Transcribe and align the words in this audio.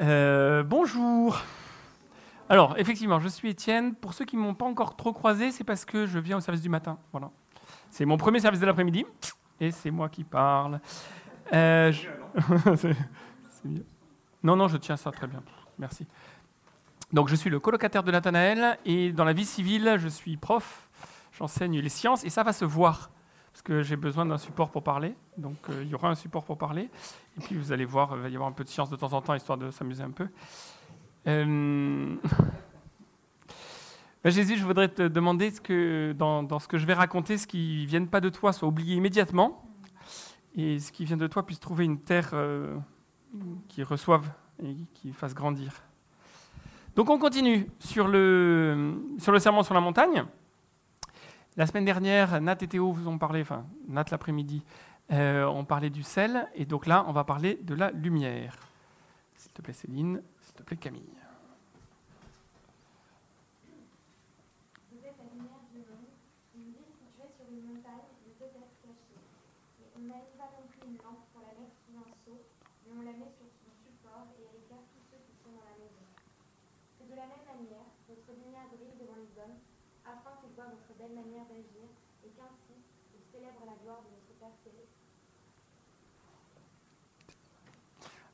Euh, 0.00 0.62
bonjour. 0.62 1.40
Alors, 2.48 2.76
effectivement, 2.78 3.20
je 3.20 3.28
suis 3.28 3.50
Étienne. 3.50 3.94
Pour 3.94 4.14
ceux 4.14 4.24
qui 4.24 4.36
ne 4.36 4.42
m'ont 4.42 4.54
pas 4.54 4.66
encore 4.66 4.96
trop 4.96 5.12
croisé, 5.12 5.50
c'est 5.50 5.64
parce 5.64 5.84
que 5.84 6.06
je 6.06 6.18
viens 6.18 6.36
au 6.36 6.40
service 6.40 6.62
du 6.62 6.68
matin. 6.68 6.98
Voilà. 7.12 7.30
C'est 7.90 8.04
mon 8.04 8.16
premier 8.16 8.40
service 8.40 8.60
de 8.60 8.66
l'après-midi 8.66 9.06
et 9.60 9.70
c'est 9.70 9.90
moi 9.90 10.08
qui 10.08 10.24
parle. 10.24 10.80
Euh, 11.52 11.92
non, 14.42 14.56
non, 14.56 14.68
je 14.68 14.76
tiens 14.76 14.96
ça 14.96 15.10
très 15.10 15.26
bien. 15.26 15.42
Merci. 15.78 16.06
Donc, 17.12 17.28
je 17.28 17.36
suis 17.36 17.50
le 17.50 17.60
colocataire 17.60 18.02
de 18.02 18.10
Nathanaël 18.10 18.78
et 18.84 19.12
dans 19.12 19.24
la 19.24 19.32
vie 19.32 19.44
civile, 19.44 19.96
je 19.98 20.08
suis 20.08 20.36
prof. 20.36 20.88
J'enseigne 21.38 21.80
les 21.80 21.88
sciences 21.88 22.24
et 22.24 22.30
ça 22.30 22.42
va 22.42 22.52
se 22.52 22.64
voir 22.64 23.10
parce 23.54 23.62
que 23.62 23.82
j'ai 23.84 23.94
besoin 23.94 24.26
d'un 24.26 24.36
support 24.36 24.68
pour 24.68 24.82
parler. 24.82 25.14
Donc, 25.38 25.54
euh, 25.70 25.84
il 25.84 25.88
y 25.88 25.94
aura 25.94 26.08
un 26.08 26.16
support 26.16 26.42
pour 26.42 26.58
parler. 26.58 26.90
Et 27.38 27.40
puis, 27.40 27.54
vous 27.54 27.70
allez 27.70 27.84
voir, 27.84 28.10
il 28.16 28.22
va 28.22 28.28
y 28.28 28.34
avoir 28.34 28.48
un 28.50 28.52
peu 28.52 28.64
de 28.64 28.68
science 28.68 28.90
de 28.90 28.96
temps 28.96 29.12
en 29.12 29.22
temps, 29.22 29.32
histoire 29.32 29.56
de 29.56 29.70
s'amuser 29.70 30.02
un 30.02 30.10
peu. 30.10 30.26
Euh... 31.28 32.16
Jésus, 34.24 34.56
je 34.56 34.64
voudrais 34.64 34.88
te 34.88 35.06
demander 35.06 35.52
ce 35.52 35.60
que, 35.60 36.12
dans, 36.18 36.58
ce 36.58 36.66
que 36.66 36.78
je 36.78 36.84
vais 36.84 36.94
raconter, 36.94 37.38
ce 37.38 37.46
qui 37.46 37.82
ne 37.84 37.86
vient 37.86 38.04
pas 38.06 38.20
de 38.20 38.28
toi 38.28 38.52
soit 38.52 38.66
oublié 38.66 38.96
immédiatement, 38.96 39.64
et 40.56 40.80
ce 40.80 40.90
qui 40.90 41.04
vient 41.04 41.16
de 41.16 41.28
toi 41.28 41.46
puisse 41.46 41.60
trouver 41.60 41.84
une 41.84 42.00
terre 42.00 42.30
euh, 42.32 42.76
qui 43.68 43.84
reçoive 43.84 44.32
et 44.64 44.74
qui 44.94 45.12
fasse 45.12 45.32
grandir. 45.32 45.80
Donc 46.96 47.08
on 47.08 47.20
continue 47.20 47.70
sur 47.78 48.08
le 48.08 48.96
serment 49.38 49.62
sur 49.62 49.74
la 49.74 49.80
montagne. 49.80 50.24
La 51.56 51.66
semaine 51.66 51.84
dernière, 51.84 52.40
Nat 52.40 52.56
et 52.62 52.66
Théo 52.66 52.90
vous 52.90 53.06
ont 53.06 53.16
parlé, 53.16 53.42
enfin 53.42 53.64
Nat 53.86 54.06
l'après-midi, 54.10 54.64
euh, 55.12 55.44
on 55.44 55.64
parlait 55.64 55.90
du 55.90 56.02
sel, 56.02 56.48
et 56.56 56.64
donc 56.64 56.86
là, 56.86 57.04
on 57.06 57.12
va 57.12 57.22
parler 57.22 57.60
de 57.62 57.74
la 57.74 57.92
lumière. 57.92 58.56
S'il 59.36 59.52
te 59.52 59.62
plaît 59.62 59.72
Céline, 59.72 60.20
s'il 60.40 60.54
te 60.54 60.62
plaît 60.64 60.76
Camille. 60.76 61.02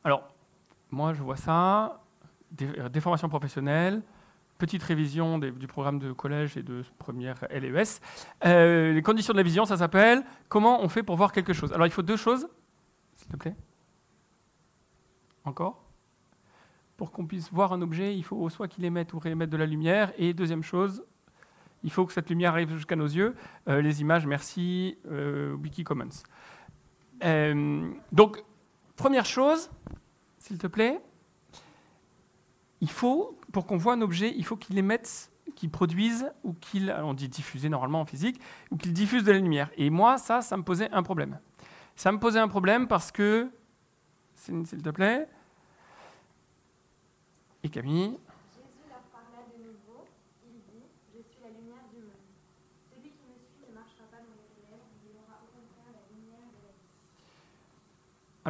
Alors, 0.04 0.34
moi, 0.90 1.12
je 1.12 1.22
vois 1.22 1.36
ça, 1.36 2.02
des, 2.52 3.00
formations 3.00 3.28
professionnelles, 3.28 4.02
petite 4.58 4.82
révision 4.82 5.38
du 5.38 5.66
programme 5.66 5.98
de 5.98 6.12
collège 6.12 6.56
et 6.56 6.62
de 6.62 6.84
première 6.98 7.46
LES. 7.50 8.00
Euh, 8.44 8.92
les 8.92 9.02
conditions 9.02 9.32
de 9.32 9.38
la 9.38 9.42
vision, 9.42 9.64
ça 9.64 9.76
s'appelle 9.76 10.22
comment 10.48 10.82
on 10.82 10.88
fait 10.88 11.02
pour 11.02 11.16
voir 11.16 11.32
quelque 11.32 11.52
chose. 11.52 11.72
Alors, 11.72 11.86
il 11.86 11.92
faut 11.92 12.02
deux 12.02 12.16
choses, 12.16 12.48
s'il 13.14 13.28
te 13.28 13.36
plaît. 13.36 13.56
Encore 15.44 15.82
Pour 16.96 17.10
qu'on 17.12 17.26
puisse 17.26 17.50
voir 17.50 17.72
un 17.72 17.80
objet, 17.82 18.16
il 18.16 18.22
faut 18.22 18.48
soit 18.50 18.68
qu'il 18.68 18.84
émette 18.84 19.12
ou 19.14 19.18
réémette 19.18 19.50
de 19.50 19.56
la 19.56 19.66
lumière. 19.66 20.12
Et 20.18 20.34
deuxième 20.34 20.62
chose, 20.62 21.02
il 21.82 21.90
faut 21.90 22.04
que 22.04 22.12
cette 22.12 22.28
lumière 22.28 22.52
arrive 22.52 22.72
jusqu'à 22.72 22.96
nos 22.96 23.06
yeux. 23.06 23.34
Euh, 23.68 23.80
les 23.80 24.00
images, 24.00 24.26
merci, 24.26 24.98
euh, 25.10 25.54
Wikicommons. 25.54 26.08
Euh, 27.24 27.90
donc, 28.12 28.42
première 29.00 29.24
chose, 29.24 29.70
s'il 30.36 30.58
te 30.58 30.66
plaît, 30.66 31.00
il 32.82 32.90
faut, 32.90 33.38
pour 33.50 33.64
qu'on 33.66 33.78
voit 33.78 33.94
un 33.94 34.02
objet, 34.02 34.30
il 34.36 34.44
faut 34.44 34.56
qu'il 34.56 34.76
émette, 34.76 35.32
qu'il 35.56 35.70
produise, 35.70 36.30
ou 36.44 36.52
qu'il, 36.52 36.94
on 37.02 37.14
dit 37.14 37.30
diffuser 37.30 37.70
normalement 37.70 38.02
en 38.02 38.04
physique, 38.04 38.38
ou 38.70 38.76
qu'il 38.76 38.92
diffuse 38.92 39.24
de 39.24 39.32
la 39.32 39.38
lumière. 39.38 39.70
Et 39.78 39.88
moi, 39.88 40.18
ça, 40.18 40.42
ça 40.42 40.54
me 40.58 40.62
posait 40.62 40.90
un 40.90 41.02
problème. 41.02 41.38
Ça 41.96 42.12
me 42.12 42.18
posait 42.18 42.40
un 42.40 42.48
problème 42.48 42.88
parce 42.88 43.10
que, 43.10 43.50
s'il 44.34 44.82
te 44.82 44.90
plaît, 44.90 45.26
et 47.62 47.70
Camille, 47.70 48.18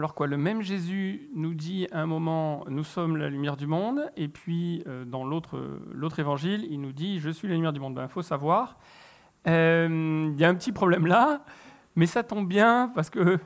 Alors 0.00 0.14
quoi, 0.14 0.26
le 0.26 0.38
même 0.38 0.62
Jésus 0.62 1.28
nous 1.34 1.52
dit 1.52 1.86
à 1.92 2.00
un 2.00 2.06
moment, 2.06 2.64
nous 2.70 2.84
sommes 2.84 3.18
la 3.18 3.28
lumière 3.28 3.58
du 3.58 3.66
monde, 3.66 4.10
et 4.16 4.28
puis 4.28 4.82
euh, 4.86 5.04
dans 5.04 5.26
l'autre, 5.26 5.60
évangile, 6.16 6.66
il 6.70 6.80
nous 6.80 6.92
dit, 6.92 7.18
je 7.18 7.28
suis 7.28 7.46
la 7.46 7.52
lumière 7.52 7.74
du 7.74 7.80
monde. 7.80 7.92
Il 7.92 7.96
ben, 7.96 8.08
faut 8.08 8.22
savoir. 8.22 8.78
Euh, 9.46 10.30
il 10.32 10.40
y 10.40 10.44
a 10.46 10.48
un 10.48 10.54
petit 10.54 10.72
problème 10.72 11.04
là, 11.04 11.44
mais 11.96 12.06
ça 12.06 12.22
tombe 12.22 12.48
bien 12.48 12.90
parce 12.94 13.10
que 13.10 13.38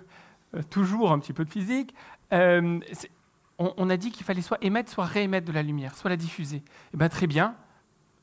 euh, 0.54 0.62
toujours 0.70 1.10
un 1.10 1.18
petit 1.18 1.32
peu 1.32 1.44
de 1.44 1.50
physique. 1.50 1.92
On, 2.30 3.90
a 3.90 3.96
dit 3.96 4.12
qu'il 4.12 4.24
fallait 4.24 4.40
soit 4.40 4.58
émettre, 4.62 4.92
soit 4.92 5.06
réémettre 5.06 5.48
de 5.48 5.52
la 5.52 5.64
lumière, 5.64 5.96
soit 5.96 6.08
la 6.08 6.16
diffuser. 6.16 6.62
Eh 6.94 6.96
bien 6.96 7.08
très 7.08 7.26
bien. 7.26 7.56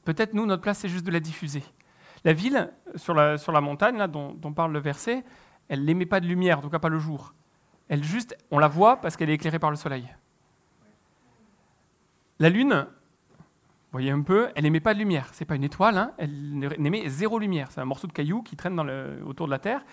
Peut-être 0.05 0.33
nous, 0.33 0.45
notre 0.45 0.61
place, 0.61 0.77
c'est 0.77 0.87
juste 0.87 1.05
de 1.05 1.11
la 1.11 1.19
diffuser. 1.19 1.63
La 2.23 2.31
ville, 2.31 2.71
sur 2.95 3.13
la, 3.13 3.61
montagne, 3.61 4.07
dont, 4.07 4.31
dont 4.35 4.53
parle 4.53 4.71
le 4.71 4.79
verset, 4.79 5.25
elle 5.67 5.83
n'émet 5.83 6.05
pas 6.05 6.21
de 6.21 6.27
lumière, 6.27 6.59
en 6.59 6.61
tout 6.61 6.69
cas 6.69 6.79
pas 6.79 6.87
le 6.87 6.97
jour. 6.97 7.33
Elle 7.91 8.05
juste, 8.05 8.37
on 8.51 8.57
la 8.57 8.69
voit 8.69 9.01
parce 9.01 9.17
qu'elle 9.17 9.29
est 9.29 9.33
éclairée 9.33 9.59
par 9.59 9.69
le 9.69 9.75
soleil. 9.75 10.07
La 12.39 12.47
Lune, 12.47 12.87
voyez 13.91 14.11
un 14.11 14.21
peu, 14.21 14.47
elle 14.55 14.63
n'émet 14.63 14.79
pas 14.79 14.93
de 14.93 14.99
lumière. 14.99 15.29
Ce 15.33 15.43
n'est 15.43 15.45
pas 15.45 15.57
une 15.57 15.65
étoile, 15.65 15.97
hein. 15.97 16.13
elle 16.17 16.31
n'émet 16.79 17.09
zéro 17.09 17.37
lumière. 17.37 17.67
C'est 17.69 17.81
un 17.81 17.85
morceau 17.85 18.07
de 18.07 18.13
caillou 18.13 18.43
qui 18.43 18.55
traîne 18.55 18.79
autour 19.25 19.45
de 19.47 19.51
la 19.51 19.59
Terre. 19.59 19.83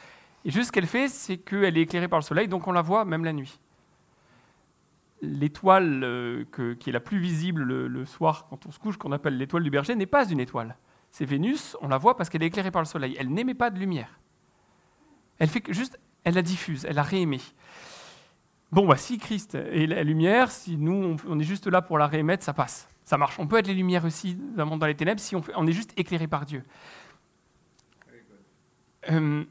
Et 0.44 0.52
juste 0.52 0.68
ce 0.68 0.72
qu'elle 0.72 0.86
fait, 0.86 1.08
c'est 1.08 1.38
qu'elle 1.38 1.76
est 1.76 1.82
éclairée 1.82 2.06
par 2.06 2.20
le 2.20 2.22
soleil, 2.24 2.46
donc 2.46 2.68
on 2.68 2.72
la 2.72 2.82
voit 2.82 3.04
même 3.04 3.24
la 3.24 3.32
nuit. 3.32 3.58
L'étoile 5.20 6.04
euh, 6.04 6.44
qui 6.78 6.90
est 6.90 6.92
la 6.92 7.00
plus 7.00 7.18
visible 7.18 7.64
le, 7.64 8.06
soir 8.06 8.46
quand 8.48 8.64
on 8.64 8.70
se 8.70 8.78
couche, 8.78 8.96
qu'on 8.96 9.10
appelle 9.10 9.36
l'étoile 9.36 9.64
du 9.64 9.70
berger, 9.70 9.96
n'est 9.96 10.06
pas 10.06 10.24
une 10.28 10.38
étoile. 10.38 10.76
C'est 11.10 11.24
Vénus, 11.24 11.76
on 11.80 11.88
la 11.88 11.98
voit 11.98 12.16
parce 12.16 12.30
qu'elle 12.30 12.44
est 12.44 12.46
éclairée 12.46 12.70
par 12.70 12.82
le 12.82 12.86
soleil. 12.86 13.16
Elle 13.18 13.30
n'émet 13.30 13.54
pas 13.54 13.70
de 13.70 13.80
lumière. 13.80 14.20
Elle 15.40 15.48
fait 15.48 15.64
juste, 15.70 15.98
elle 16.22 16.34
la 16.34 16.42
diffuse, 16.42 16.84
elle 16.84 16.94
la 16.94 17.02
réémet. 17.02 17.40
Bon, 18.70 18.86
bah, 18.86 18.96
si 18.96 19.18
Christ 19.18 19.54
est 19.54 19.86
la 19.86 20.02
lumière, 20.04 20.50
si 20.50 20.76
nous, 20.76 21.16
on 21.26 21.38
est 21.38 21.44
juste 21.44 21.66
là 21.66 21.80
pour 21.80 21.98
la 21.98 22.06
réémettre, 22.06 22.44
ça 22.44 22.52
passe. 22.52 22.88
Ça 23.04 23.16
marche. 23.16 23.38
On 23.38 23.46
peut 23.46 23.56
être 23.56 23.66
les 23.66 23.74
lumières 23.74 24.04
aussi 24.04 24.34
dans 24.34 24.86
les 24.86 24.94
ténèbres 24.94 25.20
si 25.20 25.34
on, 25.34 25.66
est 25.66 25.72
juste 25.72 25.94
éclairé 25.96 26.26
par 26.26 26.44
Dieu. 26.44 26.62
Euh, 29.10 29.44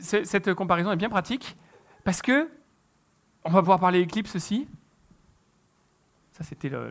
cette 0.00 0.54
comparaison 0.54 0.90
est 0.90 0.96
bien 0.96 1.08
pratique 1.08 1.56
parce 2.02 2.22
que 2.22 2.50
on 3.44 3.50
va 3.50 3.60
pouvoir 3.60 3.78
parler 3.78 4.00
éclipse 4.00 4.34
aussi. 4.34 4.66
Ça, 6.32 6.42
c'était 6.42 6.68
la 6.68 6.90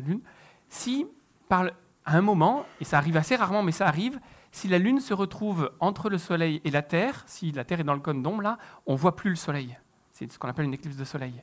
Lune. 0.00 0.20
Si, 0.68 1.06
par, 1.48 1.66
à 2.04 2.16
un 2.16 2.20
moment, 2.20 2.66
et 2.80 2.84
ça 2.84 2.98
arrive 2.98 3.16
assez 3.16 3.36
rarement, 3.36 3.62
mais 3.62 3.72
ça 3.72 3.86
arrive, 3.86 4.18
si 4.50 4.66
la 4.66 4.78
Lune 4.78 4.98
se 4.98 5.14
retrouve 5.14 5.70
entre 5.78 6.10
le 6.10 6.18
Soleil 6.18 6.60
et 6.64 6.70
la 6.70 6.82
Terre, 6.82 7.22
si 7.26 7.52
la 7.52 7.64
Terre 7.64 7.80
est 7.80 7.84
dans 7.84 7.94
le 7.94 8.00
cône 8.00 8.22
d'ombre, 8.22 8.42
là, 8.42 8.58
on 8.86 8.96
voit 8.96 9.14
plus 9.14 9.30
le 9.30 9.36
Soleil. 9.36 9.78
C'est 10.20 10.30
ce 10.30 10.38
qu'on 10.38 10.48
appelle 10.48 10.66
une 10.66 10.74
éclipse 10.74 10.96
de 10.96 11.04
soleil. 11.04 11.42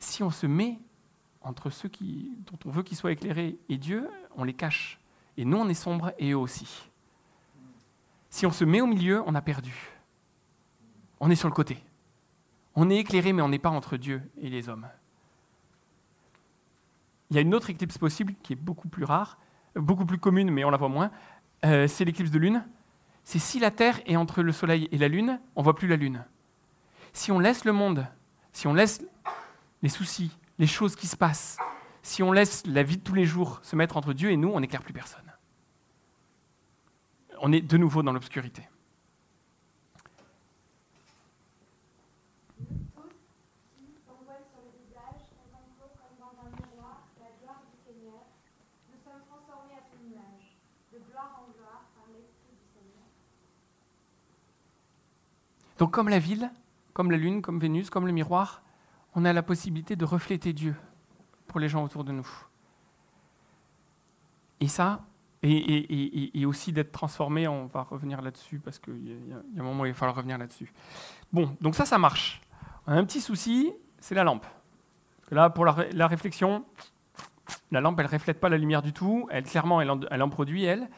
Si 0.00 0.24
on 0.24 0.30
se 0.30 0.46
met 0.48 0.80
entre 1.40 1.70
ceux 1.70 1.88
qui, 1.88 2.36
dont 2.50 2.58
on 2.64 2.70
veut 2.70 2.82
qu'ils 2.82 2.96
soient 2.96 3.12
éclairés 3.12 3.58
et 3.68 3.78
Dieu, 3.78 4.08
on 4.36 4.42
les 4.42 4.54
cache. 4.54 4.98
Et 5.36 5.44
nous, 5.44 5.56
on 5.56 5.68
est 5.68 5.74
sombre 5.74 6.12
et 6.18 6.32
eux 6.32 6.36
aussi. 6.36 6.82
Si 8.28 8.44
on 8.44 8.50
se 8.50 8.64
met 8.64 8.80
au 8.80 8.88
milieu, 8.88 9.22
on 9.24 9.36
a 9.36 9.40
perdu. 9.40 9.74
On 11.20 11.30
est 11.30 11.36
sur 11.36 11.46
le 11.46 11.54
côté. 11.54 11.78
On 12.74 12.90
est 12.90 12.96
éclairé, 12.96 13.32
mais 13.32 13.42
on 13.42 13.48
n'est 13.48 13.60
pas 13.60 13.70
entre 13.70 13.96
Dieu 13.96 14.20
et 14.40 14.50
les 14.50 14.68
hommes. 14.68 14.88
Il 17.30 17.36
y 17.36 17.38
a 17.38 17.42
une 17.42 17.54
autre 17.54 17.70
éclipse 17.70 17.98
possible 17.98 18.34
qui 18.42 18.54
est 18.54 18.56
beaucoup 18.56 18.88
plus 18.88 19.04
rare, 19.04 19.38
beaucoup 19.76 20.06
plus 20.06 20.18
commune, 20.18 20.50
mais 20.50 20.64
on 20.64 20.70
la 20.70 20.76
voit 20.76 20.88
moins. 20.88 21.12
Euh, 21.64 21.86
c'est 21.86 22.04
l'éclipse 22.04 22.32
de 22.32 22.40
lune. 22.40 22.66
C'est 23.22 23.38
si 23.38 23.60
la 23.60 23.70
Terre 23.70 24.00
est 24.06 24.16
entre 24.16 24.42
le 24.42 24.50
Soleil 24.50 24.88
et 24.90 24.98
la 24.98 25.06
Lune, 25.06 25.40
on 25.54 25.62
voit 25.62 25.76
plus 25.76 25.86
la 25.86 25.94
Lune 25.94 26.24
si 27.12 27.30
on 27.32 27.38
laisse 27.38 27.64
le 27.64 27.72
monde, 27.72 28.06
si 28.52 28.66
on 28.66 28.74
laisse 28.74 29.02
les 29.82 29.88
soucis, 29.88 30.30
les 30.58 30.66
choses 30.66 30.96
qui 30.96 31.06
se 31.06 31.16
passent, 31.16 31.58
si 32.02 32.22
on 32.22 32.32
laisse 32.32 32.66
la 32.66 32.82
vie 32.82 32.96
de 32.96 33.02
tous 33.02 33.14
les 33.14 33.24
jours 33.24 33.60
se 33.62 33.76
mettre 33.76 33.96
entre 33.96 34.12
Dieu 34.12 34.30
et 34.30 34.36
nous, 34.36 34.50
on 34.50 34.60
n'éclaire 34.60 34.82
plus 34.82 34.92
personne. 34.92 35.20
On 37.40 37.52
est 37.52 37.60
de 37.60 37.76
nouveau 37.76 38.02
dans 38.02 38.12
l'obscurité. 38.12 38.62
Donc 55.78 55.90
comme 55.90 56.08
la 56.08 56.20
ville, 56.20 56.48
comme 56.92 57.10
la 57.10 57.16
Lune, 57.16 57.42
comme 57.42 57.58
Vénus, 57.58 57.90
comme 57.90 58.06
le 58.06 58.12
miroir, 58.12 58.62
on 59.14 59.24
a 59.24 59.32
la 59.32 59.42
possibilité 59.42 59.96
de 59.96 60.04
refléter 60.04 60.52
Dieu 60.52 60.74
pour 61.46 61.60
les 61.60 61.68
gens 61.68 61.84
autour 61.84 62.04
de 62.04 62.12
nous. 62.12 62.28
Et 64.60 64.68
ça, 64.68 65.04
et, 65.42 66.46
aussi 66.46 66.72
d'être 66.72 66.92
transformé, 66.92 67.48
on 67.48 67.66
va 67.66 67.82
revenir 67.82 68.22
là-dessus, 68.22 68.60
parce 68.60 68.78
qu'il 68.78 69.08
y, 69.08 69.32
a 69.32 69.60
un 69.60 69.64
moment 69.64 69.82
où 69.82 69.86
il 69.86 69.92
va 69.92 69.98
falloir 69.98 70.16
revenir 70.16 70.38
là-dessus. 70.38 70.72
Bon, 71.32 71.56
donc 71.60 71.74
ça, 71.74 71.84
ça 71.84 71.98
marche. 71.98 72.40
On 72.86 72.92
a 72.92 72.96
un 72.96 73.04
petit 73.04 73.20
souci, 73.20 73.72
c'est 73.98 74.14
la 74.14 74.22
lampe. 74.22 74.46
là, 75.30 75.50
pour 75.50 75.64
la, 75.64 76.06
réflexion, 76.06 76.64
la 77.72 77.80
lampe, 77.80 77.98
elle 77.98 78.06
ne 78.06 78.12
reflète 78.12 78.38
pas 78.38 78.48
la 78.48 78.58
lumière 78.58 78.82
du 78.82 78.92
tout. 78.92 79.26
Elle, 79.30 79.44
clairement, 79.44 79.80
elle 79.80 79.90
en, 79.90 80.00
elle 80.10 80.22
en, 80.22 80.28
produit, 80.28 80.64
elle. 80.64 80.88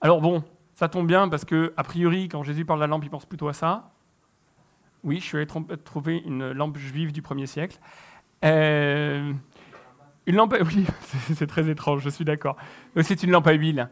Alors 0.00 0.20
bon, 0.20 0.42
ça 0.74 0.88
tombe 0.88 1.06
bien, 1.06 1.28
parce 1.28 1.44
que, 1.44 1.72
a 1.76 1.84
priori, 1.84 2.28
quand 2.28 2.42
Jésus 2.42 2.64
parle 2.64 2.80
de 2.80 2.84
la 2.84 2.88
lampe, 2.88 3.04
il 3.04 3.10
pense 3.10 3.26
plutôt 3.26 3.46
à 3.46 3.52
ça. 3.52 3.91
Oui, 5.04 5.18
je 5.18 5.24
suis 5.24 5.36
allé 5.36 5.46
trouver 5.84 6.18
une 6.18 6.52
lampe 6.52 6.78
juive 6.78 7.12
du 7.12 7.22
1er 7.22 7.46
siècle. 7.46 7.78
Euh, 8.44 9.32
une 10.26 10.36
lampe, 10.36 10.54
oui, 10.64 10.86
c'est 11.34 11.46
très 11.46 11.68
étrange, 11.68 12.02
je 12.02 12.08
suis 12.08 12.24
d'accord. 12.24 12.56
C'est 13.02 13.22
une 13.22 13.30
lampe 13.30 13.46
à 13.48 13.52
huile. 13.52 13.88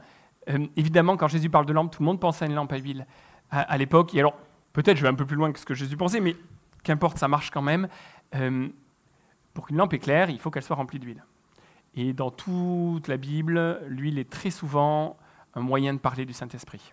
Euh, 0.48 0.66
évidemment, 0.76 1.16
quand 1.16 1.28
Jésus 1.28 1.50
parle 1.50 1.66
de 1.66 1.72
lampe, 1.72 1.90
tout 1.90 2.02
le 2.02 2.06
monde 2.06 2.20
pense 2.20 2.40
à 2.42 2.46
une 2.46 2.54
lampe 2.54 2.72
à 2.72 2.78
huile 2.78 3.06
à, 3.50 3.76
l'époque. 3.78 4.14
Et 4.14 4.20
alors, 4.20 4.38
peut-être 4.72 4.96
je 4.96 5.02
vais 5.02 5.08
un 5.08 5.14
peu 5.14 5.26
plus 5.26 5.36
loin 5.36 5.52
que 5.52 5.58
ce 5.58 5.66
que 5.66 5.74
Jésus 5.74 5.96
pensait, 5.96 6.20
mais 6.20 6.36
qu'importe, 6.84 7.18
ça 7.18 7.26
marche 7.26 7.50
quand 7.50 7.62
même. 7.62 7.88
Euh, 8.36 8.68
pour 9.52 9.66
qu'une 9.66 9.78
lampe 9.78 9.92
éclaire, 9.92 10.30
il 10.30 10.38
faut 10.38 10.50
qu'elle 10.50 10.62
soit 10.62 10.76
remplie 10.76 11.00
d'huile. 11.00 11.24
Et 11.96 12.12
dans 12.12 12.30
toute 12.30 13.08
la 13.08 13.16
Bible, 13.16 13.80
l'huile 13.88 14.20
est 14.20 14.30
très 14.30 14.50
souvent 14.50 15.16
un 15.54 15.60
moyen 15.60 15.92
de 15.92 15.98
parler 15.98 16.24
du 16.24 16.32
Saint-Esprit 16.32 16.92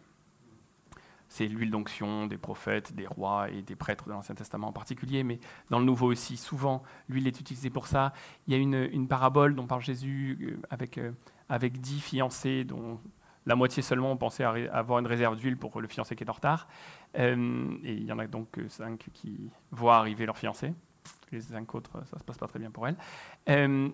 c'est 1.30 1.48
l'huile 1.48 1.72
d'onction 1.72 2.28
des 2.28 2.38
prophètes, 2.38 2.94
des 2.94 3.08
rois 3.08 3.50
et 3.50 3.62
des 3.62 3.76
prêtres 3.76 4.06
de 4.06 4.12
l'Ancien 4.12 4.36
Testament 4.36 4.68
en 4.68 4.74
particulier, 4.74 5.24
mais 5.24 5.40
dans 5.70 5.80
le 5.80 5.86
Nouveau 5.86 6.12
aussi, 6.12 6.38
souvent, 6.38 6.84
l'huile 7.10 7.28
est 7.28 7.40
utilisée 7.40 7.70
pour 7.70 7.88
ça. 7.88 8.14
Il 8.48 8.54
y 8.54 8.58
a 8.58 8.60
une, 8.60 9.08
parabole 9.08 9.56
dont 9.56 9.68
parle 9.68 9.82
Jésus 9.82 10.38
euh, 10.42 10.68
avec, 10.70 10.98
euh, 10.98 11.12
avec 11.50 11.80
dix 11.80 12.00
fiancés, 12.00 12.64
dont 12.64 13.00
la 13.46 13.56
moitié 13.56 13.82
seulement 13.82 14.18
à 14.18 14.50
avoir 14.78 15.00
une 15.00 15.08
réserve 15.08 15.38
d'huile 15.38 15.58
pour 15.58 15.80
le 15.80 15.88
fiancé 15.88 16.16
qui 16.16 16.24
est 16.24 16.30
en 16.30 16.34
retard. 16.34 16.68
Euh, 17.18 17.78
et 17.84 17.94
il 17.94 18.04
y 18.04 18.12
en 18.12 18.20
a 18.20 18.28
donc 18.28 18.60
cinq 18.68 19.08
qui 19.14 19.50
voient 19.72 19.98
arriver 19.98 20.26
leur 20.26 20.38
fiancé. 20.38 20.74
Les 21.32 21.42
cinq 21.42 21.74
autres, 21.76 21.92
ça 22.06 22.16
ne 22.16 22.20
se 22.20 22.26
passe 22.26 22.38
pas 22.38 22.48
très 22.48 22.60
bien 22.60 22.72
pour 22.72 22.88
elles. 22.88 22.98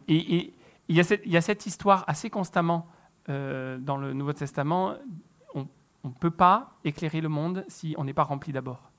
et, 0.07 0.53
il 0.89 0.97
y 0.97 1.37
a 1.37 1.41
cette 1.41 1.65
histoire 1.65 2.03
assez 2.07 2.29
constamment 2.29 2.87
dans 3.27 3.97
le 3.97 4.11
Nouveau 4.11 4.33
Testament 4.33 4.95
on 6.03 6.09
ne 6.09 6.13
peut 6.13 6.31
pas 6.31 6.77
éclairer 6.83 7.21
le 7.21 7.29
monde 7.29 7.65
si 7.67 7.95
on 7.97 8.03
n'est 8.03 8.13
pas 8.13 8.23
rempli 8.23 8.51
d'abord. 8.51 8.91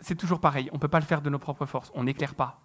C'est 0.00 0.14
toujours 0.14 0.40
pareil, 0.40 0.68
on 0.72 0.76
ne 0.76 0.80
peut 0.80 0.88
pas 0.88 1.00
le 1.00 1.04
faire 1.04 1.22
de 1.22 1.30
nos 1.30 1.38
propres 1.38 1.66
forces, 1.66 1.90
on 1.94 2.04
n'éclaire 2.04 2.34
pas. 2.34 2.60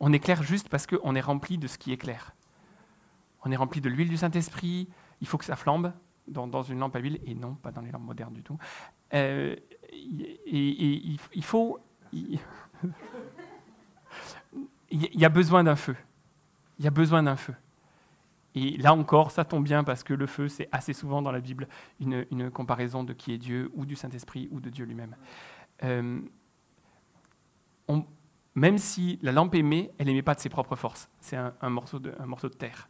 On 0.00 0.12
éclaire 0.12 0.42
juste 0.42 0.68
parce 0.68 0.86
qu'on 0.86 1.14
est 1.14 1.20
rempli 1.20 1.58
de 1.58 1.66
ce 1.66 1.78
qui 1.78 1.92
éclaire. 1.92 2.34
On 3.44 3.50
est 3.50 3.56
rempli 3.56 3.80
de 3.80 3.88
l'huile 3.88 4.08
du 4.08 4.16
Saint-Esprit, 4.16 4.88
il 5.20 5.26
faut 5.26 5.38
que 5.38 5.44
ça 5.44 5.56
flambe 5.56 5.92
dans, 6.26 6.62
une 6.62 6.78
lampe 6.78 6.96
à 6.96 7.00
huile, 7.00 7.20
et 7.26 7.34
non, 7.34 7.54
pas 7.54 7.70
dans 7.70 7.82
les 7.82 7.90
lampes 7.90 8.04
modernes 8.04 8.32
du 8.32 8.42
tout. 8.42 8.58
Euh, 9.12 9.56
il 9.92 11.18
faut... 11.42 11.80
il 12.12 12.40
y 14.90 15.24
a 15.24 15.28
besoin 15.28 15.64
d'un 15.64 15.76
feu. 15.76 15.96
Il 16.78 16.84
y 16.84 16.88
a 16.88 16.90
besoin 16.90 17.22
d'un 17.22 17.36
feu. 17.36 17.54
Et 18.54 18.76
là 18.76 18.94
encore, 18.94 19.30
ça 19.30 19.44
tombe 19.44 19.64
bien 19.64 19.82
parce 19.82 20.04
que 20.04 20.14
le 20.14 20.26
feu, 20.26 20.48
c'est 20.48 20.68
assez 20.70 20.92
souvent 20.92 21.22
dans 21.22 21.32
la 21.32 21.40
Bible 21.40 21.68
une, 22.00 22.50
comparaison 22.50 23.02
de 23.02 23.12
qui 23.12 23.32
est 23.32 23.38
Dieu, 23.38 23.70
ou 23.74 23.84
du 23.84 23.96
Saint-Esprit, 23.96 24.48
ou 24.52 24.60
de 24.60 24.70
Dieu 24.70 24.84
lui-même. 24.84 25.16
Euh, 25.82 26.20
même 28.54 28.78
si 28.78 29.18
la 29.22 29.32
lampe 29.32 29.54
émet, 29.56 29.90
elle 29.98 30.06
n'émet 30.06 30.22
pas 30.22 30.34
de 30.34 30.40
ses 30.40 30.48
propres 30.48 30.76
forces. 30.76 31.08
C'est 31.20 31.36
un, 31.36 31.70
morceau 31.70 31.98
de, 31.98 32.14
morceau 32.24 32.48
de 32.48 32.54
terre. 32.54 32.88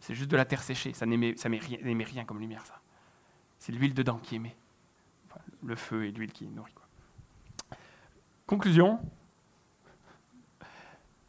C'est 0.00 0.14
juste 0.14 0.30
de 0.30 0.36
la 0.36 0.46
terre 0.46 0.62
séchée. 0.62 0.94
Ça 0.94 1.04
n'émet 1.04 1.34
rien, 1.44 1.78
rien, 1.82 2.24
comme 2.24 2.40
lumière, 2.40 2.64
ça. 2.64 2.80
C'est 3.58 3.72
l'huile 3.72 3.92
dedans 3.92 4.18
qui 4.18 4.36
émet. 4.36 4.56
le 5.62 5.76
feu 5.76 6.06
et 6.06 6.12
l'huile 6.12 6.32
qui 6.32 6.46
nourrit. 6.46 6.74
Conclusion. 8.46 8.98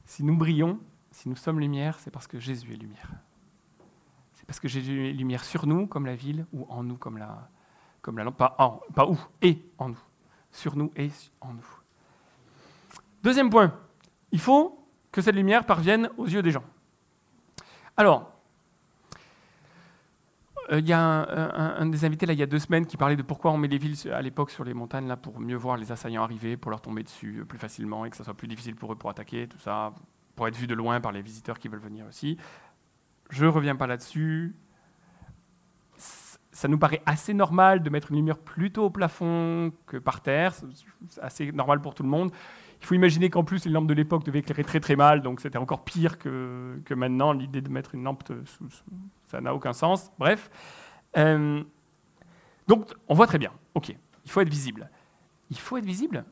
Si 0.05 0.23
nous 0.23 0.37
brillons, 0.37 0.79
si 1.11 1.29
nous 1.29 1.35
sommes 1.35 1.59
lumière, 1.59 1.99
c'est 1.99 2.11
parce 2.11 2.27
que 2.27 2.39
Jésus 2.39 2.73
est 2.73 2.77
lumière. 2.77 3.11
C'est 4.33 4.45
parce 4.45 4.59
que 4.59 4.67
Jésus 4.67 5.09
est 5.09 5.13
lumière 5.13 5.43
sur 5.43 5.67
nous, 5.67 5.85
comme 5.85 6.05
la 6.05 6.15
ville, 6.15 6.45
ou 6.53 6.65
en 6.69 6.83
nous, 6.83 6.97
comme 6.97 7.17
la, 7.17 7.49
comme 8.01 8.17
la 8.17 8.23
lampe. 8.23 8.37
Pas, 8.37 8.79
où, 9.07 9.17
et 9.41 9.63
en 9.77 9.89
nous. 9.89 9.99
Sur 10.51 10.75
nous 10.75 10.91
et 10.95 11.11
en 11.41 11.53
nous. 11.53 11.67
Deuxième 13.23 13.49
point, 13.49 13.73
il 14.31 14.39
faut 14.39 14.83
que 15.11 15.21
cette 15.21 15.35
lumière 15.35 15.65
parvienne 15.65 16.09
aux 16.17 16.25
yeux 16.25 16.41
des 16.41 16.51
gens. 16.51 16.63
Alors, 17.97 18.31
euh, 20.71 20.79
il 20.79 20.87
y 20.87 20.93
a 20.93 20.99
un, 21.01 21.85
des 21.87 22.05
invités 22.05 22.25
il 22.29 22.39
y 22.39 22.43
a 22.43 22.47
deux 22.47 22.59
semaines 22.59 22.85
qui 22.85 22.97
parlait 22.97 23.17
de 23.17 23.21
pourquoi 23.21 23.51
on 23.51 23.57
met 23.57 23.67
les 23.67 23.77
villes 23.77 24.11
à 24.11 24.21
l'époque 24.21 24.49
sur 24.49 24.63
les 24.63 24.73
montagnes 24.73 25.07
là, 25.07 25.17
pour 25.17 25.39
mieux 25.39 25.55
voir 25.55 25.77
les 25.77 25.91
assaillants 25.91 26.23
arriver, 26.23 26.55
pour 26.57 26.71
leur 26.71 26.81
tomber 26.81 27.03
dessus 27.03 27.43
plus 27.47 27.59
facilement 27.59 28.05
et 28.05 28.09
que 28.09 28.15
ça 28.15 28.23
soit 28.23 28.33
plus 28.33 28.47
difficile 28.47 28.75
pour 28.75 28.93
eux 28.93 28.95
pour 28.95 29.09
attaquer, 29.09 29.47
tout 29.47 29.59
ça 29.59 29.93
pour 30.35 30.47
être 30.47 30.55
vu 30.55 30.67
de 30.67 30.73
loin 30.73 31.01
par 31.01 31.11
les 31.11 31.21
visiteurs 31.21 31.59
qui 31.59 31.67
veulent 31.67 31.79
venir 31.79 32.05
aussi. 32.07 32.37
Je 33.29 33.45
ne 33.45 33.49
reviens 33.49 33.75
pas 33.75 33.87
là-dessus. 33.87 34.55
Ça 36.53 36.67
nous 36.67 36.77
paraît 36.77 37.01
assez 37.05 37.33
normal 37.33 37.81
de 37.81 37.89
mettre 37.89 38.11
une 38.11 38.17
lumière 38.17 38.37
plutôt 38.37 38.85
au 38.85 38.89
plafond 38.89 39.71
que 39.85 39.97
par 39.97 40.21
terre. 40.21 40.53
C'est 40.53 41.21
assez 41.21 41.51
normal 41.51 41.81
pour 41.81 41.95
tout 41.95 42.03
le 42.03 42.09
monde. 42.09 42.31
Il 42.81 42.85
faut 42.85 42.95
imaginer 42.95 43.29
qu'en 43.29 43.43
plus, 43.43 43.65
les 43.65 43.71
lampes 43.71 43.87
de 43.87 43.93
l'époque 43.93 44.25
devaient 44.25 44.39
éclairer 44.39 44.63
très 44.63 44.79
très 44.79 44.95
mal, 44.95 45.21
donc 45.21 45.39
c'était 45.39 45.59
encore 45.59 45.83
pire 45.83 46.17
que, 46.17 46.81
maintenant. 46.89 47.31
L'idée 47.31 47.61
de 47.61 47.69
mettre 47.69 47.95
une 47.95 48.03
lampe, 48.03 48.23
ça 49.27 49.39
n'a 49.39 49.53
aucun 49.53 49.73
sens. 49.73 50.11
Bref. 50.17 50.49
Euh, 51.17 51.63
donc, 52.67 52.91
on 53.07 53.13
voit 53.13 53.27
très 53.27 53.37
bien. 53.37 53.51
OK, 53.75 53.95
il 54.25 54.31
faut 54.31 54.41
être 54.41 54.49
visible. 54.49 54.89
Il 55.51 55.57
faut 55.59 55.77
être 55.77 55.85
visible 55.85 56.25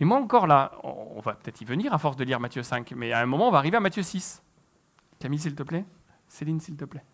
et 0.00 0.04
moi 0.04 0.18
encore 0.18 0.46
là, 0.46 0.72
on 0.82 1.20
va 1.20 1.34
peut-être 1.34 1.60
y 1.60 1.64
venir 1.64 1.92
à 1.92 1.98
force 1.98 2.16
de 2.16 2.24
lire 2.24 2.40
Matthieu 2.40 2.62
5, 2.62 2.92
mais 2.92 3.12
à 3.12 3.20
un 3.20 3.26
moment 3.26 3.48
on 3.48 3.50
va 3.50 3.58
arriver 3.58 3.76
à 3.76 3.80
Matthieu 3.80 4.02
6. 4.02 4.42
Camille, 5.18 5.38
s'il 5.38 5.54
te 5.54 5.62
plaît. 5.62 5.84
Céline, 6.28 6.60
s'il 6.60 6.76
te 6.76 6.84
plaît. 6.84 7.04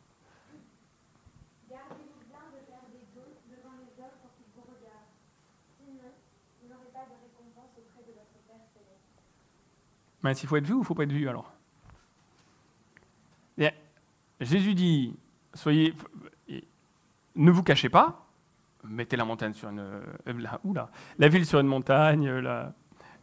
Mais 10.23 10.33
s'il 10.33 10.49
faut 10.49 10.57
être 10.57 10.67
vu 10.67 10.73
ou 10.73 10.79
il 10.79 10.81
ne 10.81 10.85
faut 10.87 10.95
pas 10.95 11.05
être 11.05 11.13
vu 11.13 11.29
alors? 11.29 11.55
Jésus 14.41 14.75
dit, 14.75 15.17
soyez, 15.55 15.95
ne 17.37 17.51
vous 17.51 17.63
cachez 17.63 17.89
pas, 17.89 18.27
mettez 18.85 19.17
la 19.17 19.25
montagne 19.25 19.55
sur 19.55 19.69
une, 19.69 19.81
euh, 19.81 20.03
la 21.19 21.29
ville 21.29 21.47
sur 21.47 21.61
une 21.61 21.67
montagne, 21.67 22.29
la, 22.29 22.73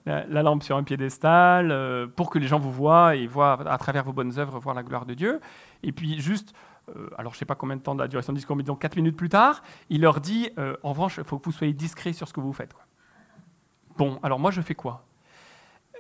la, 0.05 0.43
lampe 0.43 0.63
sur 0.63 0.77
un 0.77 0.84
piédestal, 0.84 1.72
euh, 1.72 2.08
pour 2.08 2.29
que 2.29 2.39
les 2.39 2.48
gens 2.48 2.60
vous 2.60 2.72
voient 2.72 3.15
et 3.15 3.27
voient 3.27 3.67
à 3.70 3.77
travers 3.77 4.03
vos 4.03 4.13
bonnes 4.13 4.39
œuvres 4.39 4.60
voir 4.60 4.75
la 4.75 4.84
gloire 4.84 5.05
de 5.05 5.13
Dieu. 5.13 5.39
Et 5.84 5.91
puis 5.91 6.20
juste, 6.20 6.53
euh, 6.89 7.10
alors 7.17 7.34
je 7.34 7.38
ne 7.38 7.39
sais 7.39 7.46
pas 7.46 7.55
combien 7.55 7.75
de 7.75 7.81
temps 7.81 7.96
de 7.96 8.00
la 8.00 8.08
duration 8.08 8.34
du 8.34 8.38
discours, 8.38 8.55
mais 8.55 8.63
disons 8.63 8.75
4 8.75 8.96
minutes 8.96 9.15
plus 9.15 9.29
tard, 9.29 9.62
il 9.89 10.01
leur 10.01 10.22
dit, 10.22 10.50
en 10.84 10.89
revanche, 10.89 11.17
il 11.17 11.24
faut 11.24 11.39
que 11.39 11.46
vous 11.46 11.51
soyez 11.51 11.74
discrets 11.74 12.13
sur 12.13 12.27
ce 12.27 12.34
que 12.34 12.39
vous 12.39 12.53
faites. 12.53 12.74
Bon, 13.98 14.20
alors 14.24 14.39
moi 14.39 14.51
je 14.51 14.62
fais 14.62 14.75
quoi? 14.75 15.05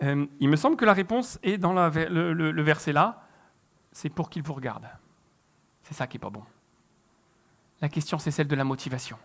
Il 0.01 0.49
me 0.49 0.55
semble 0.55 0.77
que 0.77 0.85
la 0.85 0.93
réponse 0.93 1.37
est 1.43 1.57
dans 1.59 1.73
le 1.73 2.61
verset 2.61 2.91
là, 2.91 3.23
c'est 3.91 4.09
pour 4.09 4.29
qu'ils 4.29 4.41
vous 4.41 4.53
regardent. 4.53 4.89
C'est 5.83 5.93
ça 5.93 6.07
qui 6.07 6.17
n'est 6.17 6.21
pas 6.21 6.29
bon. 6.29 6.43
La 7.81 7.89
question, 7.89 8.17
c'est 8.19 8.31
celle 8.31 8.47
de 8.47 8.55
la 8.55 8.63
motivation. 8.63 9.17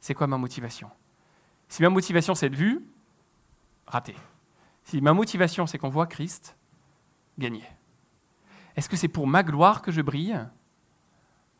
C'est 0.00 0.14
quoi 0.14 0.26
ma 0.26 0.36
motivation? 0.36 0.90
Si 1.68 1.82
ma 1.82 1.88
motivation 1.88 2.34
c'est 2.34 2.50
de 2.50 2.56
vue, 2.56 2.86
raté. 3.86 4.14
Si 4.84 5.00
ma 5.00 5.12
motivation 5.12 5.66
c'est 5.66 5.78
qu'on 5.78 5.88
voit 5.88 6.06
Christ, 6.06 6.56
gagné. 7.38 7.64
Est-ce 8.76 8.88
que 8.88 8.96
c'est 8.96 9.08
pour 9.08 9.26
ma 9.26 9.42
gloire 9.42 9.82
que 9.82 9.90
je 9.90 10.02
brille 10.02 10.38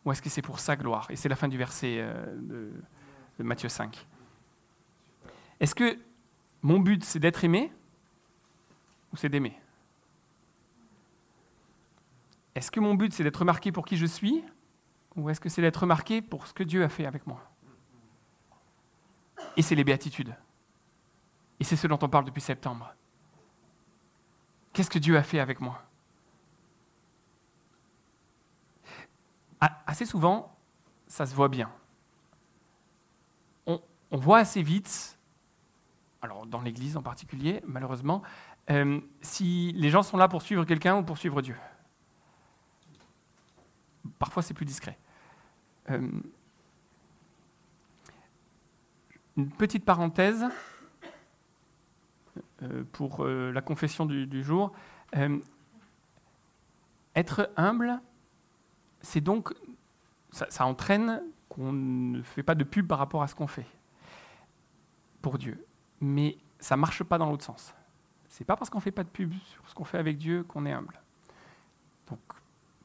ou 0.05 0.13
est-ce 0.13 0.23
que 0.23 0.29
c'est 0.29 0.43
pour 0.43 0.61
sa 0.61 0.77
gloire? 0.77 1.11
Et 1.11 1.17
c'est 1.17 1.29
la 1.29 1.37
fin 1.37 1.49
du 1.49 1.59
verset 1.59 1.97
euh, 1.99 2.37
de, 2.37 2.73
de 3.39 3.45
Matthieu 3.45 3.69
5. 3.69 4.07
Est-ce 5.59 5.75
que 5.75 5.99
mon 6.63 6.79
but 6.79 7.03
c'est 7.05 7.19
d'être 7.19 7.43
aimé 7.45 7.73
ou 9.13 9.17
c'est 9.17 9.29
d'aimer? 9.29 9.59
Est-ce 12.55 12.71
que 12.71 12.81
mon 12.81 12.95
but 12.95 13.13
c'est 13.13 13.25
d'être 13.25 13.39
remarqué 13.39 13.73
pour 13.73 13.85
qui 13.85 13.97
je 13.97 14.07
suis 14.07 14.43
ou 15.15 15.31
est-ce 15.31 15.41
que 15.41 15.49
c'est 15.49 15.63
d'être 15.63 15.79
remarqué 15.81 16.23
pour 16.23 16.47
ce 16.47 16.53
que 16.53 16.63
Dieu 16.63 16.85
a 16.85 16.89
fait 16.89 17.07
avec 17.07 17.27
moi? 17.27 17.43
Et 19.57 19.63
c'est 19.63 19.75
les 19.75 19.85
béatitudes. 19.85 20.35
Et 21.61 21.65
c'est 21.65 21.77
ce 21.77 21.87
dont 21.87 21.99
on 22.03 22.09
parle 22.09 22.25
depuis 22.25 22.41
septembre. 22.41 22.95
Qu'est-ce 24.73 24.91
que 24.91 24.99
Dieu 24.99 25.17
a 25.17 25.23
fait 25.23 25.41
avec 25.41 25.61
moi? 25.61 25.83
Assez 29.87 30.05
souvent, 30.05 30.55
ça 31.07 31.25
se 31.25 31.35
voit 31.35 31.49
bien. 31.49 31.71
On, 33.67 33.81
voit 34.13 34.39
assez 34.39 34.63
vite. 34.63 35.19
alors 36.23 36.47
dans 36.47 36.61
l'Église 36.61 36.97
en 36.97 37.03
particulier, 37.03 37.63
malheureusement, 37.67 38.23
euh, 38.71 39.01
si 39.23 39.73
les 39.73 39.91
gens 39.91 40.03
sont 40.03 40.17
là 40.17 40.29
pour 40.29 40.43
suivre 40.43 40.65
quelqu'un 40.65 40.99
ou 40.99 41.03
pour 41.03 41.19
suivre 41.19 41.41
Dieu. 41.41 41.57
Parfois, 44.19 44.43
c'est 44.43 44.55
plus 44.55 44.67
discret. 44.67 44.99
Euh, 45.91 46.09
une 49.37 49.51
petite 49.51 49.85
parenthèse 49.85 50.45
pour 52.93 53.25
la 53.27 53.61
confession 53.61 54.07
du, 54.07 54.43
jour. 54.43 54.73
être 57.15 57.51
humble, 57.57 58.01
c'est 59.01 59.21
donc, 59.21 59.53
ça 60.31 60.67
entraîne 60.67 61.23
qu'on 61.49 61.73
ne 61.73 62.23
fait 62.23 62.43
pas 62.43 62.55
de 62.55 62.65
pub 62.65 62.87
par 62.87 62.99
rapport 62.99 63.23
à 63.23 63.29
ce 63.29 63.35
qu'on 63.35 63.47
fait 63.47 63.67
pour 65.23 65.39
Dieu. 65.39 65.65
Mais 66.01 66.37
ça 66.61 66.77
ne 66.77 66.81
marche 66.81 67.03
pas 67.03 67.19
dans 67.19 67.31
l'autre 67.31 67.45
sens. 67.45 67.75
C'est 68.29 68.45
pas 68.45 68.57
parce 68.57 68.69
qu'on 68.69 68.79
ne 68.79 68.83
fait 68.83 68.91
pas 68.91 69.05
de 69.05 69.09
pub 69.09 69.33
sur 69.33 69.67
ce 69.69 69.75
qu'on 69.75 69.85
fait 69.85 69.99
avec 69.99 70.19
Dieu 70.19 70.45
qu'on 70.45 70.67
est 70.67 70.73
humble. 70.73 71.01
Donc, 72.09 72.21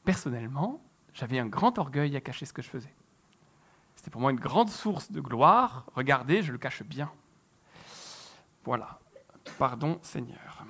personnellement, 0.05 0.81
j'avais 1.13 1.39
un 1.39 1.47
grand 1.47 1.77
orgueil 1.77 2.15
à 2.15 2.21
cacher 2.21 2.45
ce 2.45 2.53
que 2.53 2.61
je 2.61 2.69
faisais. 2.69 2.93
C'était 3.95 4.11
pour 4.11 4.21
moi 4.21 4.31
une 4.31 4.39
grande 4.39 4.69
source 4.69 5.11
de 5.11 5.19
gloire. 5.19 5.85
Regardez, 5.93 6.41
je 6.41 6.51
le 6.51 6.57
cache 6.57 6.83
bien. 6.83 7.11
Voilà. 8.63 9.00
Pardon, 9.57 9.99
Seigneur. 10.01 10.65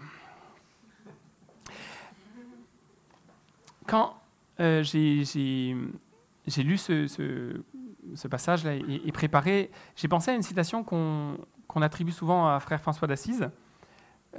Quand 3.88 4.16
euh, 4.60 4.84
j'ai 4.84 6.64
lu 6.64 6.78
ce, 6.78 8.28
passage-là 8.30 8.76
et, 8.76 9.12
préparé, 9.12 9.72
j'ai 9.96 10.08
pensé 10.08 10.32
à 10.32 10.34
une 10.34 10.44
citation 10.44 10.84
qu'on 10.84 11.82
attribue 11.82 12.12
souvent 12.12 12.48
à 12.48 12.60
Frère 12.60 12.80
François 12.80 13.08
d'Assise. 13.08 13.50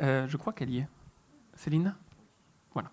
Euh, 0.01 0.27
je 0.29 0.37
crois 0.37 0.53
qu'elle 0.53 0.71
y 0.71 0.79
est. 0.79 0.89
Céline? 1.55 1.95
Voilà. 2.73 2.91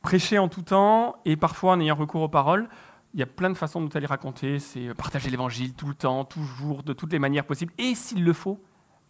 Prêcher 0.00 0.38
en 0.38 0.48
tout 0.48 0.62
temps 0.62 1.16
et 1.24 1.36
parfois 1.36 1.72
en 1.72 1.80
ayant 1.80 1.96
recours 1.96 2.22
aux 2.22 2.28
paroles. 2.28 2.68
Il 3.14 3.20
y 3.20 3.22
a 3.22 3.26
plein 3.26 3.50
de 3.50 3.54
façons 3.54 3.80
dont 3.80 3.88
elle 3.90 4.04
est 4.04 4.08
racontée. 4.08 4.58
C'est 4.58 4.92
partager 4.94 5.30
l'évangile 5.30 5.74
tout 5.74 5.86
le 5.86 5.94
temps, 5.94 6.24
toujours, 6.24 6.82
de 6.82 6.92
toutes 6.92 7.12
les 7.12 7.18
manières 7.18 7.44
possibles, 7.44 7.72
et 7.78 7.94
s'il 7.94 8.24
le 8.24 8.32
faut, 8.32 8.60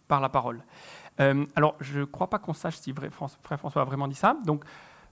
par 0.07 0.21
la 0.21 0.29
parole. 0.29 0.63
Euh, 1.19 1.45
alors, 1.55 1.75
je 1.79 1.99
ne 1.99 2.05
crois 2.05 2.29
pas 2.29 2.39
qu'on 2.39 2.53
sache 2.53 2.77
si 2.77 2.93
Frère 2.93 3.59
François 3.59 3.81
a 3.81 3.85
vraiment 3.85 4.07
dit 4.07 4.15
ça. 4.15 4.37
Donc, 4.45 4.63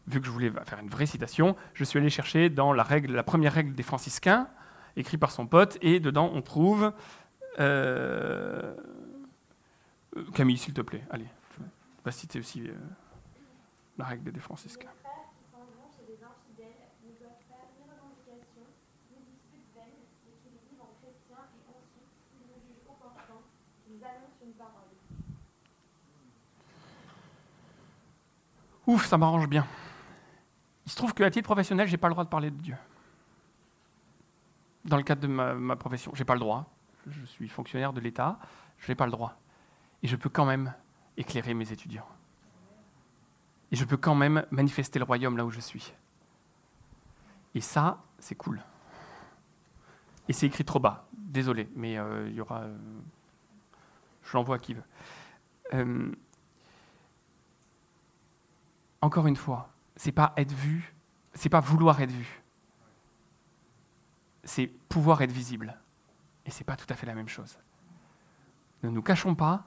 vu 0.08 0.20
que 0.20 0.26
je 0.26 0.32
voulais 0.32 0.52
faire 0.66 0.80
une 0.80 0.90
vraie 0.90 1.06
citation, 1.06 1.56
je 1.74 1.84
suis 1.84 2.00
allé 2.00 2.10
chercher 2.10 2.50
dans 2.50 2.74
la, 2.74 2.84
règle, 2.84 3.14
la 3.14 3.24
première 3.24 3.54
règle 3.54 3.74
des 3.74 3.84
franciscains, 3.84 4.48
écrite 4.98 5.20
par 5.20 5.32
son 5.32 5.48
pote, 5.48 5.78
et 5.82 6.00
dedans 6.00 6.30
on 6.34 6.42
trouve... 6.42 6.92
Euh, 7.60 8.74
Camille, 10.34 10.58
s'il 10.58 10.74
te 10.74 10.82
plaît, 10.82 11.04
allez, 11.10 11.28
va 12.04 12.12
citer 12.12 12.40
aussi 12.40 12.68
euh, 12.68 12.74
la 13.98 14.06
règle 14.06 14.32
des 14.32 14.40
franciscains. 14.40 14.90
Ouf, 28.88 29.06
ça 29.06 29.18
m'arrange 29.18 29.48
bien. 29.48 29.66
Il 30.86 30.92
se 30.92 30.98
trouve 30.98 31.14
qu'à 31.14 31.30
titre 31.30 31.46
professionnel, 31.46 31.88
je 31.88 31.94
n'ai 31.94 31.98
pas 31.98 32.08
le 32.08 32.14
droit 32.14 32.24
de 32.24 32.30
parler 32.30 32.52
de 32.52 32.62
Dieu. 32.62 32.76
Dans 34.86 34.98
le 34.98 35.04
cadre 35.04 35.22
de 35.22 35.28
ma, 35.28 35.76
profession, 35.76 36.12
je 36.14 36.20
n'ai 36.20 36.26
pas 36.26 36.34
le 36.34 36.42
droit. 36.42 36.70
Je 37.08 37.26
suis 37.26 37.48
fonctionnaire 37.48 37.94
de 37.94 38.02
l'État, 38.02 38.38
je 38.80 38.92
n'ai 38.92 38.96
pas 38.96 39.06
le 39.06 39.12
droit. 39.12 39.38
Et 40.02 40.08
je 40.08 40.16
peux 40.16 40.30
quand 40.30 40.46
même 40.46 40.74
éclairer 41.16 41.54
mes 41.54 41.72
étudiants. 41.72 42.08
Et 43.72 43.76
je 43.76 43.86
peux 43.86 43.98
quand 43.98 44.16
même 44.16 44.46
manifester 44.52 45.00
le 45.00 45.06
royaume 45.06 45.38
là 45.38 45.46
où 45.46 45.50
je 45.50 45.60
suis. 45.60 45.94
Et 47.56 47.62
ça, 47.62 48.04
c'est 48.20 48.36
cool. 48.36 48.62
Et 50.28 50.34
c'est 50.34 50.46
écrit 50.46 50.66
trop 50.66 50.80
bas. 50.80 51.08
Désolé, 51.14 51.70
mais 51.76 51.98
euh, 51.98 52.28
il 52.30 52.36
y 52.36 52.42
aura. 52.42 52.62
Euh, 52.62 52.78
je 54.24 54.34
l'envoie 54.34 54.58
à 54.58 54.60
qui 54.60 54.74
veut. 54.74 54.84
Euh, 55.74 56.12
encore 59.04 59.28
une 59.28 59.36
fois, 59.36 59.70
c'est 59.98 60.14
pas 60.14 60.34
être 60.38 60.54
vu, 60.54 60.96
c'est 61.34 61.50
pas 61.50 61.60
vouloir 61.60 62.00
être 62.00 62.12
vu. 62.12 62.42
C'est 64.46 64.68
pouvoir 64.68 65.22
être 65.22 65.32
visible. 65.32 65.78
Et 66.46 66.52
c'est 66.52 66.64
pas 66.64 66.78
tout 66.78 66.86
à 66.90 66.96
fait 66.96 67.06
la 67.06 67.14
même 67.14 67.28
chose. 67.28 67.58
Ne 68.82 68.90
nous 68.90 69.02
cachons 69.02 69.36
pas, 69.36 69.66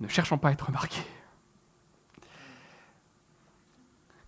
ne 0.00 0.08
cherchons 0.08 0.38
pas 0.38 0.48
à 0.48 0.52
être 0.52 0.66
remarqués. 0.66 1.06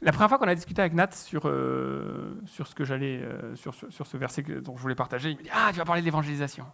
La 0.01 0.13
première 0.13 0.29
fois 0.29 0.39
qu'on 0.39 0.49
a 0.49 0.55
discuté 0.55 0.81
avec 0.83 0.93
Nat 0.93 1.11
sur, 1.13 1.49
euh, 1.49 2.41
sur 2.47 2.69
ce 2.69 2.75
que 2.75 2.85
j'allais, 2.85 3.21
euh, 3.21 3.57
sur, 3.57 3.75
sur, 3.75 4.07
ce 4.07 4.17
verset 4.17 4.43
dont 4.43 4.77
je 4.77 4.83
voulais 4.83 4.95
partager, 4.95 5.31
il 5.31 5.39
me 5.39 5.43
dit 5.43 5.51
Ah, 5.53 5.71
tu 5.73 5.79
vas 5.79 5.85
parler 5.85 6.03
de 6.03 6.05
l'évangélisation. 6.05 6.67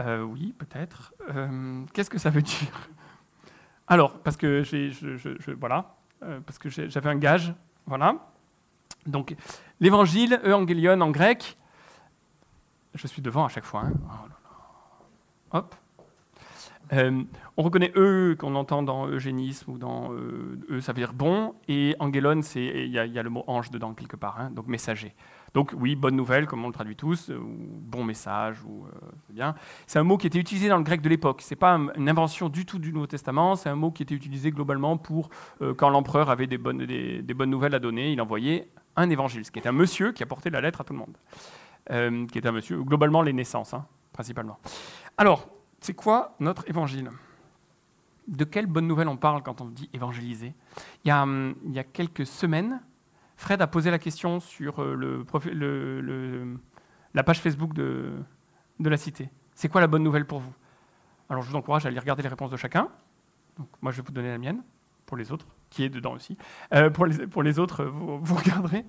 Euh, 0.00 0.22
oui, 0.22 0.52
peut-être. 0.58 1.14
qu'est-ce 1.92 2.10
que 2.10 2.18
ça 2.18 2.30
veut 2.30 2.42
dire? 2.42 2.88
Alors, 3.86 4.12
parce 4.18 4.36
que 4.36 4.62
j'ai, 4.62 4.90
voilà, 5.58 5.94
parce 6.44 6.58
que 6.58 6.68
j'avais 6.68 7.10
un 7.10 7.16
gage, 7.16 7.54
voilà. 7.86 8.16
Donc, 9.06 9.34
l'évangile, 9.80 10.40
evangelion 10.44 11.00
en 11.00 11.10
grec. 11.10 11.56
Je 12.94 13.06
suis 13.06 13.22
devant 13.22 13.44
à 13.44 13.48
chaque 13.48 13.64
fois. 13.64 13.82
Hein. 13.82 13.92
Oh 15.52 15.58
Hop. 15.58 15.74
Euh, 16.92 17.22
on 17.56 17.62
reconnaît 17.62 17.92
eux 17.96 18.36
qu'on 18.38 18.54
entend 18.54 18.82
dans 18.82 19.08
eugénisme 19.08 19.72
ou 19.72 19.78
dans 19.78 20.12
eux, 20.12 20.58
e, 20.70 20.80
ça 20.80 20.92
veut 20.92 20.98
dire 20.98 21.12
bon, 21.12 21.54
et 21.66 21.96
angelon, 21.98 22.40
il 22.54 22.86
y, 22.86 22.98
a 22.98 23.22
le 23.22 23.30
mot 23.30 23.42
ange 23.48 23.70
dedans 23.70 23.92
quelque 23.92 24.16
part, 24.16 24.38
hein, 24.38 24.50
donc 24.50 24.68
messager. 24.68 25.12
Donc 25.56 25.72
oui, 25.74 25.96
bonne 25.96 26.16
nouvelle, 26.16 26.46
comme 26.46 26.62
on 26.66 26.66
le 26.66 26.74
traduit 26.74 26.96
tous, 26.96 27.30
euh, 27.30 27.38
ou 27.38 27.80
bon 27.80 28.04
message, 28.04 28.58
euh, 28.68 28.90
c'est 29.26 29.32
bien. 29.32 29.54
C'est 29.86 29.98
un 29.98 30.02
mot 30.02 30.18
qui 30.18 30.26
était 30.26 30.38
utilisé 30.38 30.68
dans 30.68 30.76
le 30.76 30.82
grec 30.82 31.00
de 31.00 31.08
l'époque. 31.08 31.40
C'est 31.40 31.56
pas 31.56 31.78
une 31.96 32.10
invention 32.10 32.50
du 32.50 32.66
tout 32.66 32.78
du 32.78 32.92
Nouveau 32.92 33.06
Testament. 33.06 33.56
C'est 33.56 33.70
un 33.70 33.74
mot 33.74 33.90
qui 33.90 34.02
était 34.02 34.14
utilisé 34.14 34.50
globalement 34.50 34.98
pour 34.98 35.30
quand 35.78 35.88
l'empereur 35.88 36.28
avait 36.28 36.46
des 36.46 36.58
bonnes, 36.58 36.84
des, 36.84 37.22
bonnes 37.34 37.48
nouvelles 37.48 37.74
à 37.74 37.78
donner, 37.78 38.12
il 38.12 38.20
envoyait 38.20 38.68
un 38.96 39.08
évangile, 39.08 39.46
ce 39.46 39.50
qui 39.50 39.58
est 39.58 39.66
un 39.66 39.72
monsieur 39.72 40.12
qui 40.12 40.22
apportait 40.22 40.50
la 40.50 40.60
lettre 40.60 40.82
à 40.82 40.84
tout 40.84 40.92
le 40.92 40.98
monde, 40.98 42.28
qui 42.28 42.38
est 42.38 42.46
un 42.46 42.52
monsieur, 42.52 42.82
globalement 42.82 43.22
les 43.22 43.32
naissances, 43.32 43.72
hein, 43.72 43.86
principalement. 44.12 44.58
Alors, 45.16 45.48
c'est 45.80 45.94
quoi 45.94 46.36
notre 46.38 46.68
évangile? 46.68 47.10
De 48.28 48.44
quelle 48.44 48.66
bonne 48.66 48.86
nouvelle 48.86 49.08
on 49.08 49.16
parle 49.16 49.42
quand 49.42 49.62
on 49.62 49.66
dit 49.66 49.88
évangéliser? 49.94 50.52
Il 51.04 51.08
y, 51.08 51.10
a, 51.10 51.22
hum, 51.22 51.54
il 51.64 51.72
y, 51.72 51.78
a, 51.78 51.84
quelques 51.84 52.26
semaines, 52.26 52.82
Fred 53.36 53.60
a 53.60 53.66
posé 53.66 53.90
la 53.90 53.98
question 53.98 54.40
sur 54.40 54.82
euh, 54.82 56.54
la 57.14 57.22
page 57.22 57.40
Facebook 57.40 57.74
de, 57.74 58.12
de 58.80 58.88
la 58.88 58.96
Cité. 58.96 59.28
C'est 59.54 59.68
quoi 59.68 59.80
la 59.80 59.86
bonne 59.86 60.02
nouvelle 60.02 60.26
pour 60.26 60.40
vous? 60.40 60.52
Alors 61.28 61.42
je 61.42 61.50
vous 61.50 61.56
encourage 61.56 61.84
à 61.84 61.88
aller 61.88 61.98
regarder 61.98 62.22
les 62.22 62.28
réponses 62.28 62.50
de 62.50 62.56
chacun. 62.56 62.88
Donc, 63.58 63.68
moi, 63.80 63.92
je 63.92 63.98
vais 63.98 64.02
vous 64.06 64.12
donner 64.12 64.28
la 64.28 64.38
mienne, 64.38 64.62
pour 65.06 65.16
les 65.16 65.32
autres, 65.32 65.46
qui 65.70 65.84
est 65.84 65.88
dedans 65.88 66.12
aussi. 66.12 66.36
Euh, 66.74 66.90
pour, 66.90 67.06
les, 67.06 67.58
autres, 67.58 67.84
vous, 67.84 68.34
regarderez. 68.34 68.84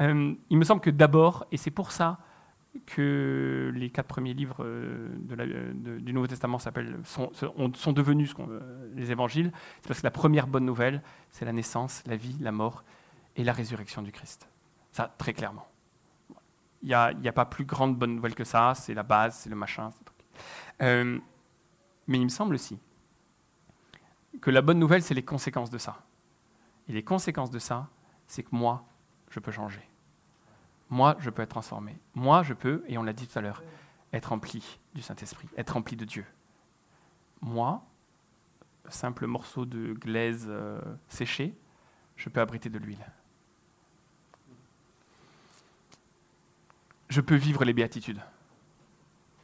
Euh, 0.00 0.34
il 0.50 0.58
me 0.58 0.64
semble 0.64 0.80
que 0.80 0.90
d'abord, 0.90 1.46
et 1.50 1.56
c'est 1.56 1.70
pour 1.70 1.92
ça 1.92 2.18
que 2.86 3.70
les 3.74 3.90
quatre 3.90 4.06
premiers 4.06 4.32
livres 4.32 4.66
du 5.18 6.12
Nouveau 6.14 6.26
Testament 6.26 6.58
sont, 7.04 7.30
sont, 7.34 7.92
devenus 7.92 8.34
les 8.94 9.10
évangiles, 9.10 9.52
c'est 9.82 9.88
parce 9.88 10.00
que 10.00 10.06
la 10.06 10.10
première 10.10 10.46
bonne 10.46 10.64
nouvelle, 10.64 11.02
c'est 11.30 11.44
la 11.44 11.52
naissance, 11.52 12.02
la 12.06 12.16
vie, 12.16 12.34
la 12.40 12.50
mort 12.50 12.82
et 13.36 13.44
la 13.44 13.52
résurrection 13.52 14.02
du 14.02 14.12
Christ. 14.12 14.48
Ça, 14.90 15.12
très 15.18 15.32
clairement. 15.32 15.66
Il 16.82 16.88
n'y 16.88 16.94
a, 16.94 17.32
pas 17.32 17.44
plus 17.44 17.64
grande 17.64 17.96
bonne 17.96 18.16
nouvelle 18.16 18.34
que 18.34 18.44
ça, 18.44 18.74
c'est 18.74 18.94
la 18.94 19.04
base, 19.04 19.36
c'est 19.36 19.50
le 19.50 19.56
machin. 19.56 19.90
Euh, 20.82 21.18
mais 22.08 22.18
il 22.18 22.24
me 22.24 22.28
semble 22.28 22.54
aussi 22.54 22.78
que 24.40 24.50
la 24.50 24.62
bonne 24.62 24.78
nouvelle, 24.78 25.02
c'est 25.02 25.14
les 25.14 25.24
conséquences 25.24 25.70
de 25.70 25.78
ça. 25.78 26.02
Et 26.88 26.92
les 26.92 27.04
conséquences 27.04 27.50
de 27.50 27.60
ça, 27.60 27.88
c'est 28.26 28.42
que 28.42 28.48
moi, 28.52 28.84
je 29.30 29.38
peux 29.38 29.52
changer 29.52 29.88
moi, 30.92 31.16
je 31.20 31.30
peux 31.30 31.40
être 31.40 31.48
transformé. 31.48 31.98
Moi, 32.14 32.42
je 32.42 32.52
peux, 32.52 32.84
et 32.86 32.98
on 32.98 33.02
l'a 33.02 33.14
dit 33.14 33.26
tout 33.26 33.38
à 33.38 33.42
l'heure, 33.42 33.62
être 34.12 34.26
rempli 34.26 34.78
du 34.94 35.00
Saint-Esprit, 35.00 35.48
être 35.56 35.70
rempli 35.70 35.96
de 35.96 36.04
Dieu. 36.04 36.26
Moi, 37.40 37.82
simple 38.90 39.26
morceau 39.26 39.64
de 39.64 39.94
glaise 39.94 40.44
euh, 40.50 40.82
séché, 41.08 41.56
je 42.14 42.28
peux 42.28 42.42
abriter 42.42 42.68
de 42.68 42.78
l'huile. 42.78 43.06
Je 47.12 47.20
peux 47.20 47.34
vivre 47.34 47.62
les 47.66 47.74
béatitudes. 47.74 48.22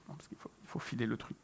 il 0.09 0.37
faut 0.65 0.79
filer 0.79 1.05
le 1.05 1.19
truc. 1.19 1.37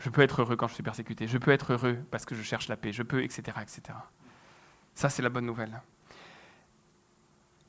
Je 0.00 0.10
peux 0.10 0.22
être 0.22 0.42
heureux 0.42 0.56
quand 0.56 0.66
je 0.66 0.74
suis 0.74 0.82
persécuté. 0.82 1.28
Je 1.28 1.38
peux 1.38 1.52
être 1.52 1.74
heureux 1.74 1.98
parce 2.10 2.24
que 2.24 2.34
je 2.34 2.42
cherche 2.42 2.66
la 2.66 2.76
paix. 2.76 2.90
Je 2.90 3.04
peux, 3.04 3.22
etc., 3.22 3.58
etc. 3.62 3.96
Ça, 4.96 5.08
c'est 5.08 5.22
la 5.22 5.28
bonne 5.28 5.46
nouvelle 5.46 5.80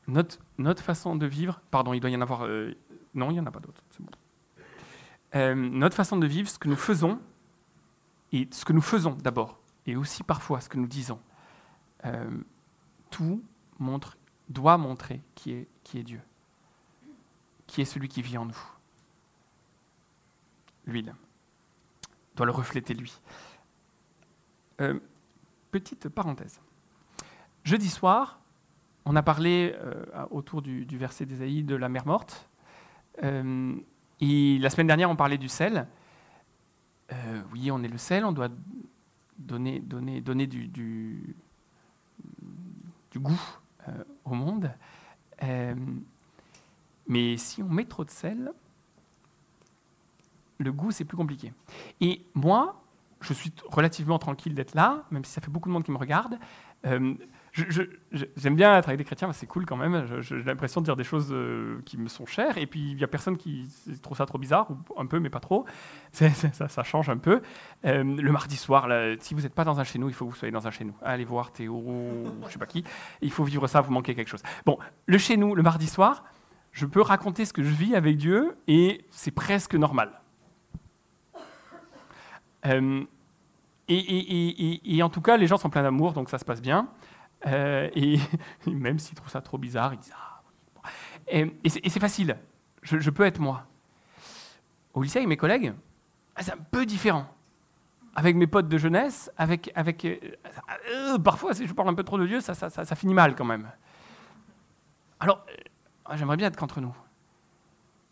notre, 0.07 0.81
façon 0.81 1.15
de 1.15 1.27
vivre, 1.27 1.61
pardon, 1.69 1.93
il 1.93 1.99
doit 1.99 2.09
y 2.09 2.15
en 2.15 2.21
avoir, 2.21 2.47
euh, 2.47 2.73
non, 3.13 3.29
il 3.29 3.33
n'y 3.33 3.39
en 3.39 3.45
a 3.45 3.51
pas 3.51 3.59
d'autres, 3.59 3.83
euh, 5.35 5.53
notre 5.53 5.95
façon 5.95 6.17
de 6.17 6.25
vivre, 6.25 6.49
ce 6.49 6.57
que 6.57 6.67
nous 6.67 6.75
faisons, 6.75 7.19
et 8.31 8.47
ce 8.49 8.65
que 8.65 8.73
nous 8.73 8.81
faisons 8.81 9.11
d'abord, 9.11 9.59
et 9.85 9.95
aussi 9.95 10.23
parfois 10.23 10.61
ce 10.61 10.69
que 10.69 10.77
nous 10.77 10.87
disons, 10.87 11.19
euh, 12.05 12.27
tout 13.11 13.43
montre, 13.77 14.17
doit 14.47 14.79
montrer 14.79 15.21
qui 15.35 15.51
est 15.51 16.03
Dieu, 16.03 16.21
qui 17.69 17.81
est 17.81 17.85
celui 17.85 18.07
qui 18.07 18.21
vit 18.21 18.37
en 18.37 18.45
nous. 18.45 18.57
L'huile 20.85 21.13
doit 22.35 22.45
le 22.45 22.51
refléter 22.51 22.93
lui. 22.93 23.19
Euh, 24.81 24.99
petite 25.71 26.09
parenthèse. 26.09 26.59
Jeudi 27.63 27.89
soir, 27.89 28.39
on 29.05 29.15
a 29.15 29.21
parlé 29.21 29.75
autour 30.31 30.61
du, 30.61 30.85
du 30.85 30.97
verset 30.97 31.25
d'Ésaïe 31.25 31.63
de 31.63 31.75
la 31.75 31.89
mer 31.89 32.05
morte. 32.05 32.47
Et 34.21 34.59
la 34.59 34.69
semaine 34.69 34.87
dernière, 34.87 35.09
on 35.09 35.15
parlait 35.15 35.37
du 35.37 35.49
sel. 35.49 35.87
Euh, 37.11 37.41
oui, 37.51 37.71
on 37.71 37.81
est 37.83 37.87
le 37.87 37.97
sel, 37.97 38.25
on 38.25 38.31
doit 38.31 38.49
donner, 39.37 39.79
donner, 39.79 40.21
donner 40.21 40.47
du, 40.47 41.35
goût 43.15 43.41
euh, 43.87 44.03
au 44.25 44.33
monde. 44.35 44.71
Euh, 47.09 47.13
mais 47.13 47.37
si 47.37 47.61
on 47.63 47.69
met 47.69 47.85
trop 47.85 48.05
de 48.05 48.09
sel, 48.09 48.51
le 50.57 50.71
goût, 50.71 50.91
c'est 50.91 51.05
plus 51.05 51.17
compliqué. 51.17 51.53
Et 52.01 52.25
moi, 52.33 52.81
je 53.21 53.33
suis 53.33 53.51
relativement 53.67 54.19
tranquille 54.19 54.53
d'être 54.53 54.75
là, 54.75 55.05
même 55.11 55.25
si 55.25 55.31
ça 55.31 55.41
fait 55.41 55.51
beaucoup 55.51 55.69
de 55.69 55.73
monde 55.73 55.83
qui 55.83 55.91
me 55.91 55.97
regarde 55.97 56.37
j'aime 57.53 58.55
bien 58.55 58.77
être 58.77 58.87
avec 58.87 58.97
des 58.97 59.03
chrétiens, 59.03 59.31
c'est 59.33 59.47
cool 59.47 59.65
quand 59.65 59.75
même. 59.75 60.21
J'ai 60.21 60.43
l'impression 60.43 60.81
de 60.81 60.85
dire 60.85 60.95
des 60.95 61.03
choses 61.03 61.29
euh, 61.31 61.81
qui 61.85 61.97
me 61.97 62.07
sont 62.07 62.25
chères. 62.25 62.57
Et 62.57 62.67
puis, 62.67 62.91
il 62.91 62.95
n'y 62.95 63.03
a 63.03 63.07
personne 63.07 63.37
qui 63.37 63.67
trouve 64.01 64.17
ça 64.17 64.25
trop 64.25 64.37
bizarre, 64.37 64.69
ou 64.71 64.99
un 64.99 65.05
peu, 65.05 65.19
mais 65.19 65.29
pas 65.29 65.39
trop. 65.39 65.65
ça, 66.11 66.83
change 66.83 67.09
un 67.09 67.17
peu. 67.17 67.41
Euh, 67.85 68.03
le 68.03 68.31
mardi 68.31 68.55
soir, 68.55 68.87
si 69.19 69.33
vous 69.33 69.41
n'êtes 69.41 69.53
pas 69.53 69.63
dans 69.63 69.79
un 69.79 69.83
chez 69.83 69.99
nous, 69.99 70.09
il 70.09 70.13
faut 70.13 70.25
que 70.25 70.31
vous 70.31 70.37
soyez 70.37 70.51
dans 70.51 70.67
un 70.67 70.71
chez 70.71 70.83
nous. 70.83 70.95
Allez 71.01 71.25
voir 71.25 71.51
Théo, 71.51 71.83
je 72.41 72.45
ne 72.45 72.51
sais 72.51 72.59
pas 72.59 72.65
qui. 72.65 72.83
Il 73.21 73.31
faut 73.31 73.43
vivre 73.43 73.67
ça, 73.67 73.81
vous 73.81 73.91
manquez 73.91 74.15
quelque 74.15 74.29
chose. 74.29 74.43
Bon, 74.65 74.77
le 75.05 75.17
chez 75.17 75.37
nous, 75.37 75.55
le 75.55 75.63
mardi 75.63 75.87
soir, 75.87 76.23
je 76.79 76.85
peux 76.85 77.01
raconter 77.01 77.43
ce 77.43 77.51
que 77.51 77.61
je 77.61 77.73
vis 77.73 77.93
avec 77.93 78.15
Dieu, 78.15 78.57
et 78.69 79.03
c'est 79.11 79.31
presque 79.31 79.75
normal. 79.75 80.21
Euh, 82.65 83.03
et, 83.89 85.03
en 85.03 85.09
tout 85.09 85.19
cas, 85.19 85.35
les 85.35 85.45
gens 85.45 85.57
sont 85.57 85.69
pleins 85.69 85.83
d'amour, 85.83 86.13
donc 86.13 86.29
ça 86.29 86.37
se 86.37 86.45
passe 86.45 86.61
bien. 86.61 86.87
Euh, 87.47 87.89
et 87.95 88.17
même 88.65 88.97
s'ils 88.97 89.15
trouvent 89.15 89.31
ça 89.31 89.41
trop 89.41 89.57
bizarre, 89.57 89.93
ils 89.93 89.99
disent 89.99 90.13
Ah 90.15 90.41
oui. 91.33 91.51
Et, 91.65 91.69
c'est 91.89 91.99
facile. 91.99 92.37
Je, 92.81 93.09
peux 93.09 93.25
être 93.25 93.39
moi. 93.39 93.65
Au 94.93 95.03
lycée, 95.03 95.19
avec 95.19 95.27
mes 95.27 95.37
collègues, 95.37 95.73
ah, 96.37 96.43
c'est 96.43 96.53
un 96.53 96.65
peu 96.71 96.85
différent. 96.85 97.27
Avec 98.15 98.37
mes 98.37 98.47
potes 98.47 98.69
de 98.69 98.77
jeunesse, 98.77 99.29
avec. 99.35 99.69
avec 99.75 100.05
euh, 100.05 101.17
parfois, 101.17 101.53
si 101.53 101.67
je 101.67 101.73
parle 101.73 101.89
un 101.89 101.93
peu 101.93 102.03
trop 102.03 102.17
de 102.17 102.25
Dieu, 102.25 102.39
ça, 102.39 102.53
ça, 102.53 102.69
ça, 102.69 102.95
finit 102.95 103.13
mal 103.13 103.35
quand 103.35 103.45
même. 103.45 103.69
Alors, 105.19 105.45
ah, 106.09 106.17
j'aimerais 106.17 106.37
bien 106.37 106.47
être 106.47 106.57
qu'entre 106.57 106.81
nous. 106.81 106.95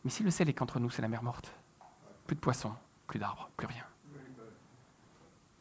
Mais 0.04 0.12
si 0.12 0.24
le 0.24 0.32
sel 0.32 0.50
est 0.50 0.54
qu'entre 0.54 0.80
nous, 0.80 0.90
c'est 0.90 1.02
la 1.02 1.08
mer 1.08 1.24
morte. 1.24 1.54
Plus 2.26 2.36
de 2.36 2.42
poissons, 2.42 2.74
plus 3.08 3.20
d'arbres, 3.20 3.50
plus 3.58 3.68
rien. 3.68 3.84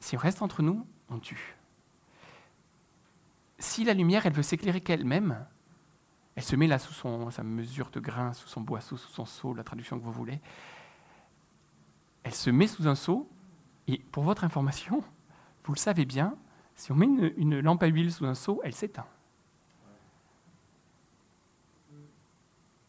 Si 0.00 0.16
on 0.16 0.20
reste 0.20 0.42
entre 0.42 0.62
nous, 0.62 0.86
on 1.08 1.18
tue 1.18 1.56
si 3.58 3.84
la 3.84 3.94
lumière, 3.94 4.26
elle 4.26 4.32
veut 4.32 4.42
s'éclairer 4.42 4.80
qu'elle-même, 4.80 5.44
elle 6.34 6.42
se 6.42 6.56
met 6.56 6.66
là 6.66 6.78
sous 6.78 6.92
son, 6.92 7.30
sa 7.30 7.42
mesure 7.42 7.90
de 7.90 8.00
grain, 8.00 8.32
sous 8.32 8.48
son 8.48 8.60
boisseau, 8.60 8.96
sous 8.96 9.10
son 9.10 9.24
seau, 9.24 9.54
la 9.54 9.64
traduction 9.64 9.98
que 9.98 10.04
vous 10.04 10.12
voulez. 10.12 10.40
Elle 12.22 12.34
se 12.34 12.50
met 12.50 12.66
sous 12.66 12.86
un 12.86 12.94
seau, 12.94 13.28
et 13.88 13.98
pour 13.98 14.24
votre 14.24 14.44
information, 14.44 15.02
vous 15.64 15.72
le 15.72 15.78
savez 15.78 16.04
bien, 16.04 16.36
si 16.74 16.92
on 16.92 16.94
met 16.94 17.06
une, 17.36 17.60
lampe 17.60 17.82
à 17.82 17.86
huile 17.86 18.12
sous 18.12 18.26
un 18.26 18.34
seau, 18.34 18.60
elle 18.64 18.74
s'éteint. 18.74 19.06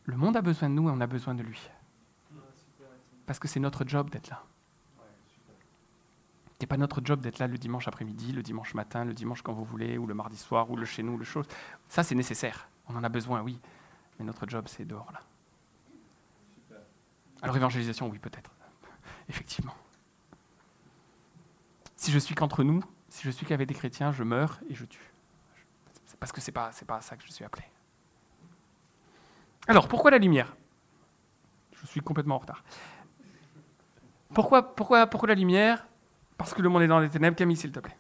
Le 0.08 0.16
monde 0.16 0.38
a 0.38 0.42
besoin 0.42 0.70
de 0.70 0.74
nous 0.74 0.90
et 0.90 0.92
on 0.92 1.02
a 1.02 1.06
besoin 1.06 1.36
de 1.36 1.44
lui. 1.44 1.62
Parce 3.26 3.40
que 3.40 3.48
c'est 3.48 3.60
notre 3.60 3.86
job 3.86 4.10
d'être 4.10 4.30
là. 4.30 4.42
Ce 6.58 6.64
n'est 6.64 6.68
pas 6.68 6.78
notre 6.78 7.02
job 7.04 7.20
d'être 7.20 7.40
là 7.40 7.48
le 7.48 7.58
dimanche 7.58 7.88
après-midi, 7.88 8.32
le 8.32 8.42
dimanche 8.42 8.74
matin, 8.74 9.04
le 9.04 9.14
dimanche 9.14 9.42
quand 9.42 9.54
vous 9.54 9.66
voulez, 9.66 9.98
ou 9.98 10.08
le 10.08 10.14
mardi 10.14 10.38
soir, 10.38 10.72
ou 10.72 10.78
le 10.78 10.86
chez 10.86 11.04
nous, 11.04 11.18
le 11.18 11.26
chose. 11.26 11.46
Ça, 11.90 12.04
c'est 12.04 12.16
nécessaire. 12.16 12.70
On 12.88 12.96
en 12.96 13.04
a 13.04 13.10
besoin, 13.10 13.42
oui. 13.42 13.60
Mais 14.18 14.26
notre 14.26 14.48
job, 14.48 14.66
c'est 14.68 14.86
dehors, 14.86 15.12
là. 15.12 15.20
Alors, 17.42 17.56
évangélisation, 17.56 18.08
oui, 18.08 18.18
peut-être. 18.18 18.50
Effectivement. 19.30 19.76
Si 21.98 22.12
je 22.12 22.18
suis 22.18 22.34
qu'entre 22.34 22.64
nous, 22.64 22.82
si 23.10 23.24
je 23.24 23.30
suis 23.30 23.46
qu'avec 23.46 23.68
des 23.68 23.76
chrétiens, 23.76 24.14
je 24.14 24.24
meurs 24.24 24.60
et 24.70 24.74
je 24.74 24.86
tue. 24.86 25.12
Parce 26.20 26.32
que 26.32 26.42
ce 26.42 26.50
n'est 26.50 26.54
pas, 26.54 26.72
pas 26.88 26.96
à 26.96 27.02
ça 27.02 27.18
que 27.18 27.24
je 27.24 27.32
suis 27.32 27.44
appelé. 27.44 27.66
Alors, 29.68 29.88
pourquoi 29.88 30.12
la 30.12 30.18
lumière? 30.18 30.56
Je 31.82 31.88
suis 31.88 32.02
complètement 32.02 32.36
en 32.36 32.40
retard. 32.40 32.64
Pourquoi, 34.34 34.76
pourquoi, 34.76 35.08
pourquoi 35.08 35.30
la 35.30 35.36
lumière? 35.36 35.86
Parce 36.38 36.54
que 36.54 36.62
le 36.62 36.70
monde 36.70 36.84
est 36.84 36.88
dans 36.88 37.00
les 37.00 37.10
ténèbres. 37.10 37.36
Camille, 37.36 37.58
s'il 37.58 37.72
te 37.72 37.80
plaît. 37.80 37.96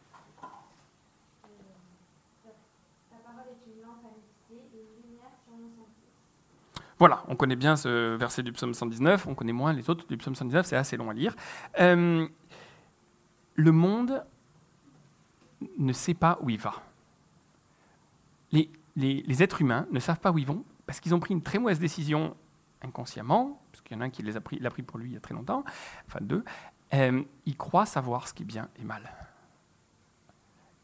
Voilà, 7.00 7.24
on 7.28 7.36
connaît 7.36 7.56
bien 7.56 7.76
ce 7.76 8.16
verset 8.16 8.42
du 8.42 8.52
psaume 8.52 8.74
119, 8.74 9.28
on 9.28 9.36
connaît 9.36 9.54
moins 9.54 9.72
les 9.72 9.88
autres 9.88 10.08
du 10.08 10.18
psaume 10.18 10.34
119, 10.34 10.66
c'est 10.66 10.76
assez 10.76 10.98
long 10.98 11.12
à 11.12 11.14
lire. 11.14 11.36
Euh, 11.80 12.28
le 13.54 13.72
monde 13.72 14.24
ne 15.78 15.94
sait 15.94 16.16
pas 16.16 16.40
où 16.42 16.50
il 16.50 16.58
va. 16.58 16.74
Les, 18.52 18.72
les, 18.96 19.44
êtres 19.44 19.62
humains 19.62 19.86
ne 19.92 20.00
savent 20.00 20.20
pas 20.20 20.32
où 20.32 20.40
ils 20.40 20.48
vont 20.48 20.64
parce 20.88 21.00
qu'ils 21.00 21.14
ont 21.14 21.20
pris 21.20 21.34
une 21.34 21.44
très 21.44 21.60
mauvaise 21.60 21.80
décision 21.80 22.36
inconsciemment, 22.82 23.62
parce 23.72 23.84
qu'il 23.84 23.96
y 23.96 24.00
en 24.00 24.02
a 24.02 24.06
un 24.06 24.10
qui 24.10 24.24
l'a 24.24 24.42
pris, 24.42 24.60
pris 24.60 24.82
pour 24.82 24.98
lui 24.98 25.12
il 25.12 25.14
y 25.14 25.18
a 25.18 25.20
très 25.20 25.36
longtemps, 25.36 25.64
enfin 26.08 26.20
deux, 26.22 26.44
euh, 26.94 27.24
il 27.46 27.56
croit 27.56 27.86
savoir 27.86 28.28
ce 28.28 28.34
qui 28.34 28.44
est 28.44 28.46
bien 28.46 28.70
et 28.80 28.84
mal. 28.84 29.12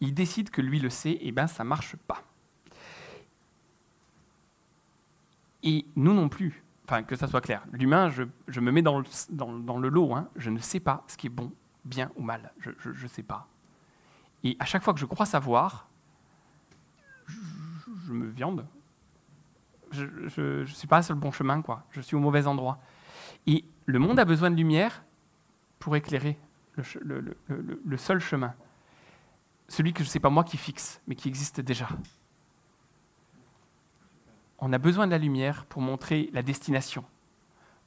Il 0.01 0.13
décide 0.13 0.49
que 0.49 0.61
lui 0.61 0.79
le 0.79 0.89
sait, 0.89 1.17
et 1.21 1.31
bien 1.31 1.47
ça 1.47 1.63
ne 1.63 1.69
marche 1.69 1.95
pas. 1.95 2.21
Et 5.63 5.85
nous 5.95 6.13
non 6.13 6.29
plus, 6.29 6.61
enfin 6.85 7.03
que 7.03 7.15
ça 7.15 7.27
soit 7.27 7.41
clair, 7.41 7.63
l'humain, 7.71 8.09
je, 8.09 8.59
me 8.59 8.71
mets 8.71 8.81
dans 8.81 8.99
le, 8.99 9.89
lot, 9.89 10.13
hein. 10.13 10.29
je 10.35 10.49
ne 10.49 10.59
sais 10.59 10.81
pas 10.81 11.03
ce 11.07 11.15
qui 11.15 11.27
est 11.27 11.31
bon, 11.31 11.51
bien 11.85 12.11
ou 12.17 12.21
mal, 12.21 12.51
je 12.59 12.89
ne 12.89 13.07
sais 13.07 13.23
pas. 13.23 13.47
Et 14.43 14.57
à 14.59 14.65
chaque 14.65 14.83
fois 14.83 14.93
que 14.93 14.99
je 14.99 15.05
crois 15.05 15.25
savoir, 15.25 15.87
je, 17.27 18.11
me 18.11 18.27
viande. 18.27 18.65
Je 19.93 20.61
ne 20.61 20.65
suis 20.65 20.87
pas 20.87 21.01
sur 21.01 21.13
le 21.13 21.19
bon 21.19 21.31
chemin, 21.31 21.61
quoi. 21.61 21.83
je 21.91 22.01
suis 22.01 22.15
au 22.15 22.19
mauvais 22.19 22.47
endroit. 22.47 22.79
Et 23.47 23.63
le 23.85 23.99
monde 23.99 24.19
a 24.19 24.25
besoin 24.25 24.51
de 24.51 24.55
lumière, 24.55 25.03
pour 25.83 25.97
éclairer 25.97 26.37
le, 26.77 27.97
seul 27.97 28.21
chemin. 28.21 28.53
Celui 29.67 29.91
que 29.91 30.05
ce 30.05 30.13
n'est 30.13 30.21
pas 30.21 30.29
moi 30.29 30.45
qui 30.45 30.55
fixe, 30.55 31.01
mais 31.07 31.15
qui 31.15 31.27
existe 31.27 31.59
déjà. 31.59 31.89
On 34.59 34.71
a 34.71 34.77
besoin 34.77 35.05
de 35.05 35.11
la 35.11 35.17
lumière 35.17 35.65
pour 35.65 35.81
montrer 35.81 36.29
la 36.31 36.41
destination, 36.41 37.03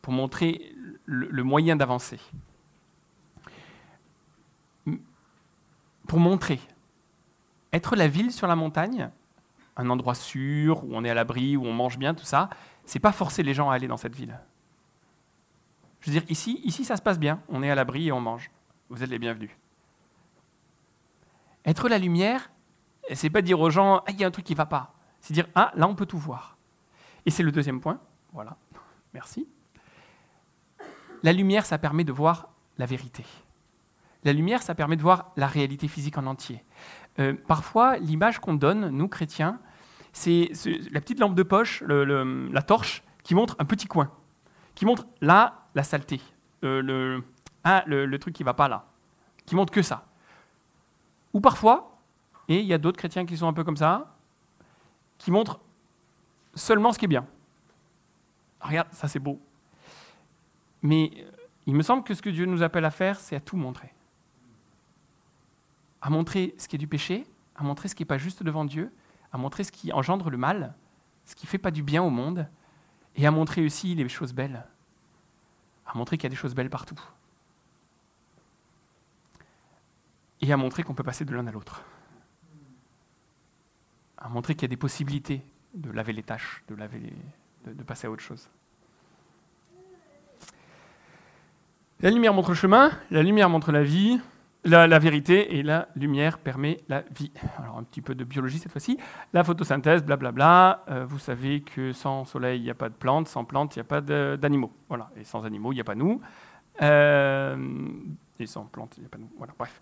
pour 0.02 0.12
montrer 0.12 0.74
le, 1.06 1.42
moyen 1.42 1.74
d'avancer. 1.74 2.20
Pour 6.06 6.20
montrer. 6.20 6.60
Être 7.72 7.96
la 7.96 8.08
ville 8.08 8.30
sur 8.30 8.46
la 8.46 8.56
montagne, 8.56 9.08
un 9.76 9.90
endroit 9.90 10.14
sûr, 10.14 10.84
où 10.84 10.90
on 10.92 11.04
est 11.04 11.10
à 11.10 11.14
l'abri, 11.14 11.56
où 11.56 11.64
on 11.64 11.72
mange 11.72 11.98
bien, 11.98 12.14
tout 12.14 12.24
ça, 12.24 12.48
c'est 12.84 12.98
pas 12.98 13.12
forcer 13.12 13.42
les 13.42 13.54
gens 13.54 13.70
à 13.70 13.74
aller 13.74 13.88
dans 13.88 13.96
cette 13.96 14.14
ville. 14.14 14.38
Je 16.00 16.10
veux 16.10 16.20
dire, 16.20 16.30
ici, 16.30 16.60
ici, 16.64 16.84
ça 16.84 16.96
se 16.96 17.02
passe 17.02 17.18
bien. 17.18 17.42
On 17.48 17.62
est 17.62 17.70
à 17.70 17.74
l'abri 17.74 18.08
et 18.08 18.12
on 18.12 18.20
mange. 18.20 18.50
Vous 18.88 19.02
êtes 19.02 19.10
les 19.10 19.18
bienvenus. 19.18 19.50
Être 21.64 21.88
la 21.88 21.98
lumière, 21.98 22.50
c'est 23.12 23.30
pas 23.30 23.42
dire 23.42 23.60
aux 23.60 23.70
gens, 23.70 23.98
ah, 24.06 24.10
il 24.10 24.20
y 24.20 24.24
a 24.24 24.26
un 24.26 24.30
truc 24.30 24.44
qui 24.44 24.54
va 24.54 24.66
pas. 24.66 24.94
C'est 25.20 25.34
dire, 25.34 25.48
ah, 25.56 25.72
là, 25.74 25.88
on 25.88 25.96
peut 25.96 26.06
tout 26.06 26.18
voir. 26.18 26.56
Et 27.26 27.30
c'est 27.30 27.42
le 27.42 27.50
deuxième 27.50 27.80
point. 27.80 27.98
Voilà. 28.32 28.56
Merci. 29.14 29.48
La 31.24 31.32
lumière, 31.32 31.66
ça 31.66 31.76
permet 31.78 32.04
de 32.04 32.12
voir 32.12 32.50
la 32.78 32.86
vérité. 32.86 33.24
La 34.22 34.32
lumière, 34.32 34.62
ça 34.62 34.74
permet 34.74 34.96
de 34.96 35.02
voir 35.02 35.32
la 35.36 35.48
réalité 35.48 35.88
physique 35.88 36.18
en 36.18 36.26
entier. 36.26 36.62
Euh, 37.18 37.34
parfois, 37.46 37.96
l'image 37.98 38.38
qu'on 38.38 38.54
donne, 38.54 38.90
nous 38.90 39.08
chrétiens, 39.08 39.58
c'est 40.12 40.50
la 40.90 41.00
petite 41.00 41.18
lampe 41.20 41.34
de 41.34 41.42
poche, 41.42 41.82
la 41.82 42.62
torche, 42.62 43.02
qui 43.22 43.34
montre 43.34 43.56
un 43.58 43.64
petit 43.64 43.86
coin, 43.86 44.10
qui 44.74 44.86
montre 44.86 45.06
là, 45.20 45.66
la 45.74 45.82
saleté, 45.82 46.20
le, 46.62 47.22
ah, 47.64 47.84
truc 48.20 48.34
qui 48.34 48.42
va 48.42 48.54
pas 48.54 48.68
là, 48.68 48.86
qui 49.44 49.54
montre 49.54 49.72
que 49.72 49.82
ça. 49.82 50.06
Ou 51.34 51.40
parfois, 51.40 51.98
et 52.48 52.60
il 52.60 52.66
y 52.66 52.72
a 52.72 52.78
d'autres 52.78 52.96
chrétiens 52.96 53.26
qui 53.26 53.36
sont 53.36 53.48
un 53.48 53.52
peu 53.52 53.64
comme 53.64 53.76
ça, 53.76 54.14
qui 55.18 55.30
montrent 55.30 55.60
seulement 56.54 56.92
ce 56.92 56.98
qui 56.98 57.04
est 57.06 57.08
bien. 57.08 57.26
regarde, 58.60 58.88
ça 58.92 59.08
c'est 59.08 59.18
beau. 59.18 59.40
Mais 60.82 61.10
il 61.66 61.74
me 61.74 61.82
semble 61.82 62.04
que 62.04 62.14
ce 62.14 62.22
que 62.22 62.30
Dieu 62.30 62.46
nous 62.46 62.62
appelle 62.62 62.84
à 62.84 62.90
faire, 62.90 63.18
c'est 63.18 63.36
à 63.36 63.40
tout 63.40 63.56
montrer. 63.56 63.92
À 66.06 66.08
montrer 66.08 66.54
ce 66.56 66.68
qui 66.68 66.76
est 66.76 66.78
du 66.78 66.86
péché, 66.86 67.26
à 67.56 67.64
montrer 67.64 67.88
ce 67.88 67.96
qui 67.96 68.04
n'est 68.04 68.06
pas 68.06 68.16
juste 68.16 68.44
devant 68.44 68.64
Dieu, 68.64 68.92
à 69.32 69.38
montrer 69.38 69.64
ce 69.64 69.72
qui 69.72 69.92
engendre 69.92 70.30
le 70.30 70.36
mal, 70.36 70.72
ce 71.24 71.34
qui 71.34 71.46
ne 71.46 71.48
fait 71.48 71.58
pas 71.58 71.72
du 71.72 71.82
bien 71.82 72.00
au 72.00 72.10
monde, 72.10 72.46
et 73.16 73.26
à 73.26 73.32
montrer 73.32 73.64
aussi 73.64 73.92
les 73.96 74.08
choses 74.08 74.32
belles, 74.32 74.64
à 75.84 75.98
montrer 75.98 76.16
qu'il 76.16 76.22
y 76.22 76.28
a 76.28 76.30
des 76.30 76.36
choses 76.36 76.54
belles 76.54 76.70
partout, 76.70 77.00
et 80.40 80.52
à 80.52 80.56
montrer 80.56 80.84
qu'on 80.84 80.94
peut 80.94 81.02
passer 81.02 81.24
de 81.24 81.34
l'un 81.34 81.44
à 81.48 81.50
l'autre, 81.50 81.82
à 84.16 84.28
montrer 84.28 84.54
qu'il 84.54 84.62
y 84.62 84.66
a 84.66 84.68
des 84.68 84.76
possibilités 84.76 85.42
de 85.74 85.90
laver 85.90 86.12
les 86.12 86.22
tâches, 86.22 86.62
de, 86.68 87.82
passer 87.82 88.06
à 88.06 88.12
autre 88.12 88.22
chose. 88.22 88.46
La 91.98 92.10
lumière 92.10 92.32
montre 92.32 92.50
le 92.50 92.54
chemin, 92.54 92.92
la 93.10 93.24
lumière 93.24 93.50
montre 93.50 93.72
la 93.72 93.82
vie, 93.82 94.20
la, 94.66 94.98
vérité, 94.98 95.56
et 95.56 95.62
la 95.62 95.88
lumière 95.96 96.38
permet 96.38 96.78
la 96.88 97.02
vie. 97.16 97.32
Alors 97.58 97.78
un 97.78 97.82
petit 97.82 98.02
peu 98.02 98.14
de 98.14 98.24
biologie 98.24 98.58
cette 98.58 98.72
fois-ci. 98.72 98.98
La 99.32 99.44
photosynthèse, 99.44 100.04
blablabla. 100.04 100.84
Euh, 100.88 101.04
vous 101.06 101.18
savez 101.18 101.60
que 101.60 101.92
sans 101.92 102.24
soleil, 102.24 102.60
il 102.60 102.64
n'y 102.64 102.70
a 102.70 102.74
pas 102.74 102.88
de 102.88 102.94
plantes, 102.94 103.28
sans 103.28 103.44
plantes, 103.44 103.76
il 103.76 103.78
n'y 103.78 103.82
a 103.82 103.84
pas 103.84 104.00
d'animaux. 104.36 104.72
Voilà. 104.88 105.10
Et 105.16 105.24
sans 105.24 105.44
animaux, 105.44 105.72
il 105.72 105.76
n'y 105.76 105.80
a 105.80 105.84
pas 105.84 105.94
nous. 105.94 106.20
Euh, 106.82 107.56
et 108.38 108.46
sans 108.46 108.64
plantes, 108.64 108.94
il 108.98 109.00
n'y 109.00 109.06
a 109.06 109.08
pas 109.08 109.18
nous. 109.18 109.30
Voilà, 109.38 109.54
bref. 109.58 109.80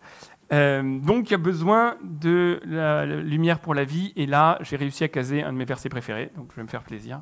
Euh, 0.52 1.00
donc 1.00 1.30
il 1.30 1.32
y 1.32 1.34
a 1.34 1.38
besoin 1.38 1.96
de 2.02 2.60
la, 2.64 3.04
la, 3.06 3.16
lumière 3.16 3.58
pour 3.58 3.74
la 3.74 3.84
vie, 3.84 4.12
et 4.14 4.26
là, 4.26 4.58
j'ai 4.60 4.76
réussi 4.76 5.02
à 5.02 5.08
caser 5.08 5.42
un 5.42 5.52
de 5.52 5.58
mes 5.58 5.64
versets 5.64 5.88
préférés, 5.88 6.30
donc 6.36 6.50
je 6.50 6.56
vais 6.56 6.62
me 6.62 6.68
faire 6.68 6.82
plaisir. 6.82 7.20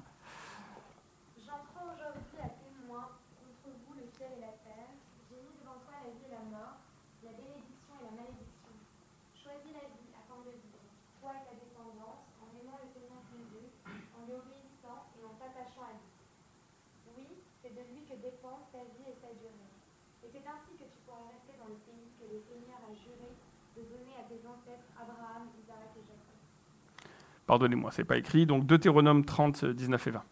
Pardonnez-moi, 27.46 27.90
c'est 27.92 28.04
pas 28.04 28.16
écrit. 28.16 28.46
Donc 28.46 28.66
Deutéronome 28.66 29.24
30, 29.24 29.64
19 29.64 30.06
et 30.06 30.10
20. 30.10 30.22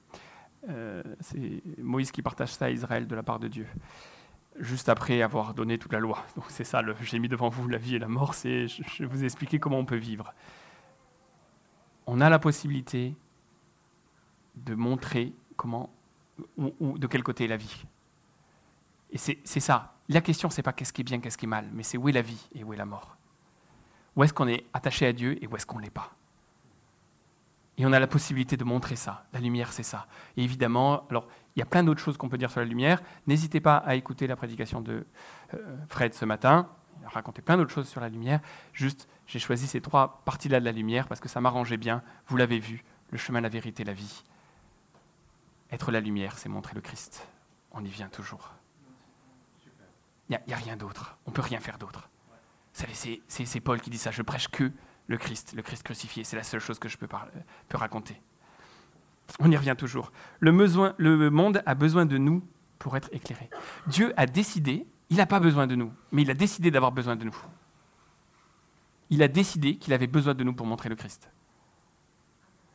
Euh, 0.68 1.02
c'est 1.20 1.62
Moïse 1.78 2.10
qui 2.10 2.22
partage 2.22 2.50
ça 2.50 2.66
à 2.66 2.70
Israël 2.70 3.06
de 3.06 3.14
la 3.14 3.22
part 3.22 3.38
de 3.38 3.48
Dieu, 3.48 3.66
juste 4.58 4.88
après 4.88 5.22
avoir 5.22 5.54
donné 5.54 5.78
toute 5.78 5.92
la 5.92 6.00
loi. 6.00 6.24
Donc 6.36 6.44
c'est 6.48 6.64
ça, 6.64 6.82
j'ai 7.00 7.18
mis 7.18 7.28
devant 7.28 7.48
vous 7.48 7.66
la 7.68 7.78
vie 7.78 7.96
et 7.96 7.98
la 7.98 8.08
mort, 8.08 8.34
c'est 8.34 8.68
je, 8.68 9.04
vous 9.04 9.22
ai 9.22 9.24
expliqué 9.24 9.58
comment 9.58 9.78
on 9.78 9.84
peut 9.84 9.96
vivre. 9.96 10.34
On 12.06 12.20
a 12.20 12.28
la 12.28 12.38
possibilité 12.38 13.14
de 14.56 14.74
montrer 14.74 15.32
comment 15.56 15.90
ou, 16.56 16.98
de 16.98 17.06
quel 17.06 17.22
côté 17.22 17.44
est 17.44 17.48
la 17.48 17.56
vie. 17.56 17.84
Et 19.12 19.18
c'est 19.18 19.60
ça. 19.60 19.94
La 20.08 20.20
question, 20.20 20.50
c'est 20.50 20.62
pas 20.62 20.72
qu'est-ce 20.72 20.92
qui 20.92 21.02
est 21.02 21.04
bien, 21.04 21.20
qu'est-ce 21.20 21.38
qui 21.38 21.46
est 21.46 21.48
mal, 21.48 21.68
mais 21.72 21.82
c'est 21.82 21.98
où 21.98 22.08
est 22.08 22.12
la 22.12 22.22
vie 22.22 22.48
et 22.54 22.64
où 22.64 22.72
est 22.72 22.76
la 22.76 22.84
mort. 22.84 23.16
Où 24.16 24.24
est-ce 24.24 24.32
qu'on 24.32 24.48
est 24.48 24.64
attaché 24.72 25.06
à 25.06 25.12
Dieu 25.12 25.42
et 25.42 25.46
où 25.46 25.56
est-ce 25.56 25.66
qu'on 25.66 25.78
ne 25.78 25.82
l'est 25.82 25.90
pas? 25.90 26.10
Et 27.78 27.86
on 27.86 27.92
a 27.92 27.98
la 27.98 28.06
possibilité 28.06 28.56
de 28.56 28.64
montrer 28.64 28.96
ça. 28.96 29.24
La 29.32 29.40
lumière, 29.40 29.72
c'est 29.72 29.84
ça. 29.84 30.06
Et 30.36 30.44
évidemment, 30.44 31.06
alors, 31.08 31.26
il 31.56 31.60
y 31.60 31.62
a 31.62 31.64
plein 31.64 31.82
d'autres 31.82 32.00
choses 32.00 32.16
qu'on 32.16 32.28
peut 32.28 32.36
dire 32.36 32.50
sur 32.50 32.60
la 32.60 32.66
lumière. 32.66 33.02
N'hésitez 33.26 33.60
pas 33.60 33.76
à 33.76 33.94
écouter 33.94 34.26
la 34.26 34.36
prédication 34.36 34.80
de 34.80 35.06
euh, 35.54 35.76
Fred 35.88 36.12
ce 36.12 36.24
matin. 36.24 36.68
Il 37.00 37.06
a 37.06 37.08
raconté 37.08 37.40
plein 37.40 37.56
d'autres 37.56 37.72
choses 37.72 37.88
sur 37.88 38.00
la 38.00 38.08
lumière. 38.08 38.40
Juste, 38.72 39.08
j'ai 39.26 39.38
choisi 39.38 39.66
ces 39.66 39.80
trois 39.80 40.22
parties-là 40.24 40.60
de 40.60 40.64
la 40.64 40.72
lumière 40.72 41.08
parce 41.08 41.20
que 41.20 41.28
ça 41.28 41.40
m'arrangeait 41.40 41.78
bien. 41.78 42.02
Vous 42.26 42.36
l'avez 42.36 42.58
vu, 42.58 42.84
le 43.10 43.18
chemin, 43.18 43.40
la 43.40 43.48
vérité, 43.48 43.82
la 43.84 43.94
vie. 43.94 44.24
Être 45.70 45.90
la 45.90 46.00
lumière, 46.00 46.36
c'est 46.36 46.48
montrer 46.48 46.74
le 46.74 46.80
Christ. 46.80 47.26
On 47.72 47.82
y 47.84 47.88
vient 47.88 48.08
toujours. 48.08 48.50
Il 50.30 50.38
n'y 50.46 50.54
a, 50.54 50.56
rien 50.56 50.76
d'autre. 50.76 51.16
On 51.26 51.30
ne 51.30 51.34
peut 51.34 51.42
rien 51.42 51.58
faire 51.58 51.76
d'autre. 51.76 52.08
C'est 52.72 53.60
Paul 53.60 53.80
qui 53.80 53.90
dit 53.90 53.98
ça. 53.98 54.12
Je 54.12 54.22
prêche 54.22 54.46
que 54.46 54.70
le 55.08 55.16
Christ, 55.18 55.54
le 55.54 55.62
Christ 55.62 55.82
crucifié. 55.82 56.22
C'est 56.22 56.36
la 56.36 56.44
seule 56.44 56.60
chose 56.60 56.78
que 56.78 56.88
je 56.88 56.96
peux, 56.96 57.08
raconter. 57.74 58.20
On 59.40 59.50
y 59.50 59.56
revient 59.56 59.74
toujours. 59.76 60.12
Le, 60.38 60.52
le 60.98 61.30
monde 61.30 61.62
a 61.66 61.74
besoin 61.74 62.06
de 62.06 62.16
nous 62.16 62.46
pour 62.78 62.96
être 62.96 63.08
éclairé. 63.12 63.50
Dieu 63.88 64.14
a 64.16 64.26
décidé, 64.26 64.86
il 65.10 65.16
n'a 65.16 65.26
pas 65.26 65.40
besoin 65.40 65.66
de 65.66 65.74
nous, 65.74 65.92
mais 66.12 66.22
il 66.22 66.30
a 66.30 66.34
décidé 66.34 66.70
d'avoir 66.70 66.92
besoin 66.92 67.16
de 67.16 67.24
nous. 67.24 67.36
Il 69.10 69.24
a 69.24 69.28
décidé 69.28 69.76
qu'il 69.76 69.92
avait 69.92 70.06
besoin 70.06 70.34
de 70.34 70.44
nous 70.44 70.52
pour 70.52 70.66
montrer 70.66 70.88
le 70.88 70.94
Christ. 70.94 71.28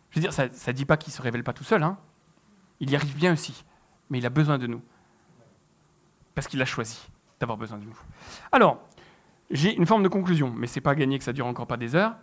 Je 0.09 0.19
veux 0.19 0.21
dire, 0.21 0.33
ça 0.33 0.47
ne 0.47 0.71
dit 0.73 0.85
pas 0.85 0.97
qu'il 0.97 1.11
ne 1.11 1.15
se 1.15 1.21
révèle 1.21 1.43
pas 1.43 1.53
tout 1.53 1.63
seul. 1.63 1.83
Hein. 1.83 1.97
Il 2.81 2.89
y 2.89 2.97
arrive 2.97 3.15
bien 3.15 3.31
aussi, 3.31 3.63
mais 4.09 4.17
il 4.17 4.25
a 4.25 4.29
besoin 4.29 4.57
de 4.57 4.67
nous. 4.67 4.81
Parce 6.33 6.47
qu'il 6.47 6.61
a 6.61 6.65
choisi 6.65 7.07
d'avoir 7.39 7.57
besoin 7.57 7.77
de 7.77 7.85
nous. 7.85 7.97
Alors, 8.51 8.81
j'ai 9.49 9.75
une 9.75 9.85
forme 9.85 10.03
de 10.03 10.07
conclusion, 10.07 10.51
mais 10.55 10.67
c'est 10.67 10.81
pas 10.81 10.95
gagné 10.95 11.17
que 11.17 11.23
ça 11.23 11.33
dure 11.33 11.45
encore 11.45 11.67
pas 11.67 11.77
des 11.77 11.95
heures. 11.95 12.15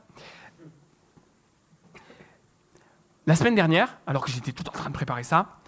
La 3.27 3.37
semaine 3.37 3.55
dernière, 3.55 3.98
alors 4.07 4.25
que 4.25 4.31
j'étais 4.31 4.53
tout 4.53 4.68
en 4.68 4.72
train 4.72 4.90
de 4.90 4.94
préparer 4.94 5.22
ça, 5.22 5.59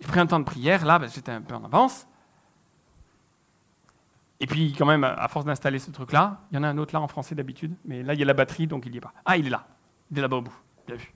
j'ai 0.00 0.06
pris 0.06 0.20
un 0.20 0.26
temps 0.26 0.38
de 0.38 0.44
prière, 0.44 0.84
là, 0.84 0.98
parce 0.98 1.12
que 1.12 1.16
j'étais 1.16 1.32
un 1.32 1.40
peu 1.40 1.54
en 1.54 1.64
avance. 1.64 2.06
Et 4.40 4.46
puis, 4.46 4.74
quand 4.76 4.86
même, 4.86 5.02
à 5.02 5.26
force 5.28 5.44
d'installer 5.46 5.78
ce 5.78 5.90
truc-là, 5.90 6.42
il 6.50 6.56
y 6.56 6.58
en 6.58 6.62
a 6.62 6.68
un 6.68 6.78
autre 6.78 6.94
là 6.94 7.00
en 7.00 7.08
français 7.08 7.34
d'habitude, 7.34 7.74
mais 7.84 8.02
là, 8.02 8.14
il 8.14 8.20
y 8.20 8.22
a 8.22 8.26
la 8.26 8.34
batterie, 8.34 8.66
donc 8.66 8.86
il 8.86 8.92
n'y 8.92 8.98
est 8.98 9.00
pas. 9.00 9.12
Ah, 9.24 9.36
il 9.36 9.46
est 9.46 9.50
là. 9.50 9.66
Il 10.10 10.18
est 10.18 10.20
là-bas 10.20 10.36
au 10.36 10.42
bout. 10.42 10.54
Bien 10.86 10.96
vu. 10.96 11.12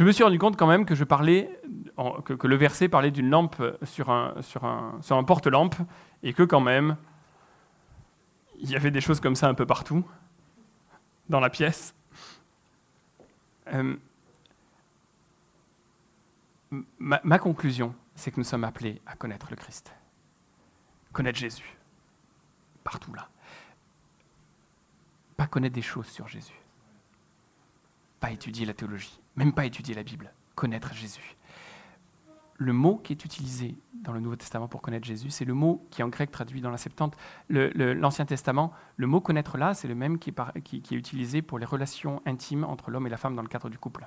Je 0.00 0.04
me 0.06 0.12
suis 0.12 0.24
rendu 0.24 0.38
compte 0.38 0.56
quand 0.56 0.66
même 0.66 0.86
que 0.86 0.94
je 0.94 1.04
parlais, 1.04 1.60
que, 2.24 2.46
le 2.46 2.56
verset 2.56 2.88
parlait 2.88 3.10
d'une 3.10 3.28
lampe 3.28 3.62
sur 3.82 4.08
un, 4.08 4.32
sur 4.40 4.64
un, 4.64 4.98
sur 5.02 5.14
un 5.14 5.24
porte-lampe, 5.24 5.74
et 6.22 6.32
que 6.32 6.42
quand 6.42 6.62
même, 6.62 6.96
il 8.60 8.70
y 8.70 8.76
avait 8.76 8.90
des 8.90 9.02
choses 9.02 9.20
comme 9.20 9.36
ça 9.36 9.46
un 9.46 9.52
peu 9.52 9.66
partout 9.66 10.02
dans 11.28 11.38
la 11.38 11.50
pièce. 11.50 11.94
Euh, 13.74 13.94
ma, 16.98 17.20
ma 17.22 17.38
conclusion, 17.38 17.94
c'est 18.14 18.30
que 18.30 18.40
nous 18.40 18.44
sommes 18.44 18.64
appelés 18.64 19.02
à 19.04 19.16
connaître 19.16 19.48
le 19.50 19.56
Christ, 19.56 19.92
connaître 21.12 21.38
Jésus, 21.38 21.76
partout 22.84 23.12
là. 23.12 23.28
Pas 25.36 25.46
connaître 25.46 25.74
des 25.74 25.82
choses 25.82 26.06
sur 26.06 26.26
Jésus, 26.26 26.58
pas 28.18 28.30
étudier 28.30 28.64
la 28.64 28.72
théologie, 28.72 29.19
même 29.36 29.52
pas 29.52 29.66
étudier 29.66 29.94
la 29.94 30.02
Bible, 30.02 30.32
connaître 30.54 30.94
Jésus 30.94 31.36
le 32.60 32.74
mot 32.74 33.00
qui 33.02 33.14
est 33.14 33.24
utilisé 33.24 33.74
dans 33.94 34.12
le 34.12 34.20
Nouveau 34.20 34.36
Testament 34.36 34.68
pour 34.68 34.82
connaître 34.82 35.06
Jésus, 35.06 35.30
c'est 35.30 35.46
le 35.46 35.54
mot 35.54 35.86
qui 35.90 36.02
est 36.02 36.04
en 36.04 36.08
grec 36.08 36.30
traduit 36.30 36.60
dans 36.60 36.70
la 36.70 36.76
Septante. 36.76 37.16
L'Ancien 37.48 38.26
Testament, 38.26 38.72
le 38.96 39.06
mot 39.06 39.20
connaître 39.20 39.56
là, 39.56 39.72
c'est 39.72 39.88
le 39.88 39.94
même 39.94 40.18
qui 40.18 40.30
est, 40.30 40.94
utilisé 40.94 41.40
pour 41.40 41.58
les 41.58 41.64
relations 41.64 42.20
intimes 42.26 42.64
entre 42.64 42.90
l'homme 42.90 43.06
et 43.06 43.10
la 43.10 43.16
femme 43.16 43.34
dans 43.34 43.42
le 43.42 43.48
cadre 43.48 43.70
du 43.70 43.78
couple. 43.78 44.06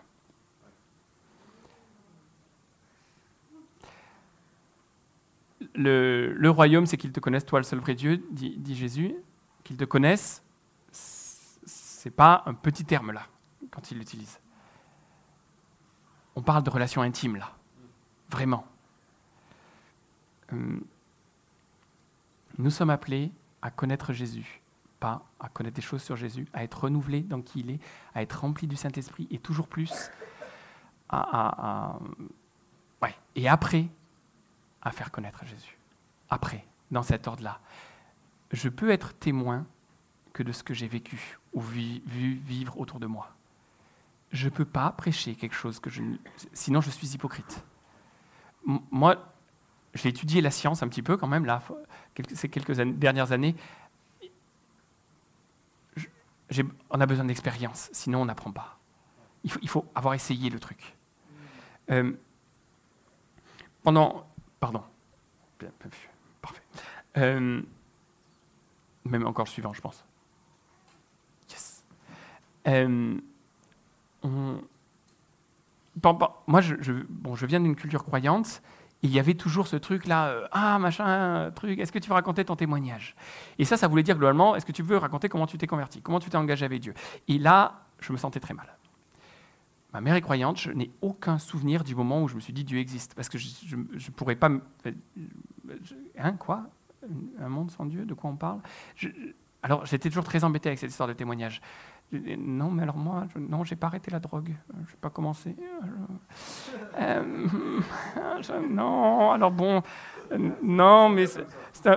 Le, 5.74 6.50
royaume, 6.50 6.86
c'est 6.86 6.98
qu'ils 6.98 7.12
te 7.12 7.20
connaissent, 7.20 7.48
toi 7.48 7.60
le 7.60 7.64
seul 7.64 7.80
vrai 7.80 7.96
Dieu, 7.96 8.24
dit, 8.32 8.56
dit 8.58 8.76
Jésus. 8.76 9.16
Qu'ils 9.64 9.78
te 9.78 9.86
connaissent, 9.86 10.44
c'est 10.92 12.12
pas 12.12 12.44
un 12.46 12.54
petit 12.54 12.86
terme 12.86 13.14
là, 13.14 13.26
quand 13.72 13.90
il 13.90 13.98
l'utilise. 13.98 14.43
On 16.36 16.42
parle 16.42 16.64
de 16.64 16.70
relations 16.70 17.02
intimes 17.02 17.38
là. 17.38 17.52
Vraiment. 18.30 18.66
Euh, 20.52 20.80
nous 22.58 22.70
sommes 22.70 22.90
appelés 22.90 23.32
à 23.62 23.72
connaître 23.72 24.14
Jésus, 24.14 24.62
pas 25.00 25.24
à 25.40 25.50
connaître 25.50 25.76
des 25.76 25.82
choses 25.82 26.04
sur 26.04 26.16
Jésus, 26.16 26.48
à 26.54 26.64
être 26.64 26.84
renouvelés 26.84 27.22
dans 27.22 27.42
qui 27.42 27.62
il 27.62 27.72
est, 27.72 27.80
à 28.14 28.22
être 28.22 28.42
remplis 28.42 28.68
du 28.68 28.76
Saint-Esprit 28.76 29.28
et 29.32 29.40
toujours 29.40 29.68
plus 29.68 30.12
à, 31.10 31.98
et 33.36 33.48
après 33.48 33.88
à 34.82 34.92
faire 34.92 35.12
connaître 35.12 35.46
Jésus. 35.46 35.78
Après, 36.30 36.66
dans 36.92 37.04
cet 37.04 37.28
ordre-là, 37.28 37.60
je 38.52 38.70
peux 38.70 38.92
être 38.92 39.14
témoin 39.14 39.66
que 40.34 40.44
de 40.44 40.52
ce 40.52 40.64
que 40.64 40.74
j'ai 40.74 40.88
vécu 40.88 41.38
ou 41.54 41.62
vu, 41.62 42.02
vivre 42.08 42.80
autour 42.80 43.00
de 43.00 43.08
moi. 43.08 43.32
Je 44.34 44.46
ne 44.46 44.50
peux 44.50 44.66
pas 44.66 44.92
prêcher 44.92 45.36
quelque 45.36 45.56
chose 45.56 45.80
que 45.80 45.90
je... 45.90 46.04
Sinon, 46.54 46.82
je 46.82 46.90
suis 46.90 47.14
hypocrite 47.14 47.64
moi, 48.66 49.34
j'ai 49.94 50.10
étudié 50.10 50.42
la 50.42 50.52
science 50.52 50.84
un 50.84 50.88
petit 50.88 51.02
peu 51.02 51.18
quand 51.18 51.28
même, 51.28 51.46
là, 51.46 51.62
ces 52.34 52.50
quelques 52.50 52.80
dernières 52.82 53.32
années. 53.32 53.56
on 56.90 57.02
a 57.02 57.06
besoin 57.06 57.26
d'expérience, 57.26 57.90
sinon 57.92 58.22
on 58.22 58.26
n'apprend 58.26 58.52
pas. 58.52 58.78
Il 59.44 59.70
faut, 59.70 59.86
avoir 59.94 60.14
essayé 60.14 60.50
le 60.50 60.60
truc. 60.60 60.96
Euh, 61.92 62.14
pendant, 63.84 64.26
pardon, 64.60 64.84
Parfait. 66.42 66.62
Euh, 67.18 67.62
même 69.06 69.26
encore 69.26 69.46
le 69.46 69.50
suivant, 69.50 69.74
je 69.74 69.82
pense. 69.82 70.04
Yes. 71.50 71.84
Euh, 72.68 73.18
moi, 76.48 76.62
je, 76.62 76.92
bon, 77.10 77.36
je 77.36 77.46
viens 77.46 77.60
d'une 77.60 77.76
culture 77.76 78.04
croyante. 78.04 78.62
Et 79.04 79.08
il 79.08 79.12
y 79.12 79.20
avait 79.20 79.34
toujours 79.34 79.68
ce 79.68 79.76
truc-là, 79.76 80.28
euh, 80.30 80.48
ah 80.54 80.80
machin, 80.80 81.52
truc, 81.54 81.78
est-ce 81.78 81.92
que 81.92 82.00
tu 82.00 82.08
veux 82.08 82.14
raconter 82.14 82.46
ton 82.46 82.56
témoignage? 82.56 83.18
Et 83.60 83.66
ça, 83.66 83.76
ça 83.76 83.90
voulait 83.90 84.02
dire 84.02 84.18
globalement, 84.18 84.56
est-ce 84.56 84.66
que 84.66 84.72
tu 84.72 84.82
veux 84.82 84.96
raconter 84.96 85.28
comment 85.28 85.46
tu 85.46 85.58
t'es 85.58 85.68
converti, 85.68 86.02
comment 86.02 86.22
tu 86.22 86.30
t'es 86.30 86.38
engagé 86.38 86.64
avec 86.64 86.80
Dieu? 86.80 86.94
Et 87.28 87.38
là, 87.38 87.82
je 88.00 88.14
me 88.14 88.18
sentais 88.18 88.40
très 88.40 88.54
mal. 88.54 88.74
Ma 89.92 90.00
mère 90.00 90.16
est 90.16 90.22
croyante, 90.22 90.58
je 90.58 90.72
n'ai 90.72 90.90
aucun 91.02 91.38
souvenir 91.38 91.84
du 91.84 91.96
moment 91.96 92.24
où 92.24 92.30
je 92.30 92.36
me 92.36 92.40
suis 92.40 92.54
dit 92.54 92.64
Dieu 92.64 92.80
existe, 92.80 93.14
parce 93.14 93.28
que 93.28 93.38
je 93.38 93.76
ne 93.76 94.12
pourrais 94.16 94.38
pas... 94.38 94.50
hein, 96.18 96.34
quoi? 96.40 96.64
Un 97.42 97.50
monde 97.50 97.72
sans 97.72 97.86
Dieu 97.86 98.06
De 98.06 98.14
quoi 98.14 98.30
on 98.30 98.38
parle? 98.38 98.62
Alors, 99.64 99.86
j'étais 99.86 100.10
toujours 100.10 100.24
très 100.24 100.46
embêté 100.46 100.70
avec 100.70 100.80
cette 100.80 100.92
histoire 100.92 101.10
de 101.10 101.14
témoignage. 101.14 101.62
Non, 102.38 102.70
mais 102.70 102.84
alors 102.84 102.98
moi, 102.98 103.26
non, 103.36 103.64
j'ai 103.64 103.76
pas 103.76 103.88
arrêté 103.88 104.12
la 104.12 104.20
drogue. 104.20 104.54
Je 104.70 104.92
n'ai 104.92 104.98
pas 105.02 105.10
commencé. 105.10 105.56
Euh, 107.00 107.48
non, 108.70 109.32
alors 109.32 109.52
bon, 109.52 109.82
non, 110.62 111.10
mais 111.10 111.26
c'est 111.28 111.46